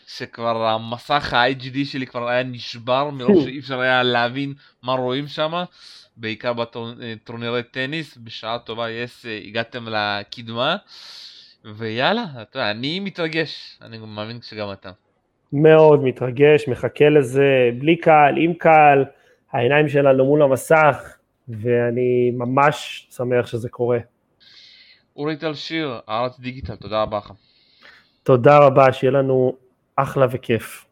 [0.08, 4.54] שכבר המסך ה-HD שלי כבר היה נשבר מרוב שאי אפשר היה להבין
[4.84, 5.64] מה רואים שם,
[6.18, 10.76] בעיקר בטורנירי טניס, בשעה טובה יס אה, הגעתם לקדמה,
[11.66, 14.92] ויאללה, אתה יודע, אני מתרגש, אני מאמין שגם אתה.
[15.54, 19.06] מאוד מתרגש, מחכה לזה, בלי קהל, עם קהל,
[19.52, 21.18] העיניים שלנו מול המסך,
[21.50, 24.00] ואני ממש שמח שזה קורה.
[25.16, 27.32] אורי טל שיר, הארץ דיגיטל, תודה רבה לך.
[28.24, 29.56] תודה רבה, שיהיה לנו
[29.96, 30.83] אחלה וכיף.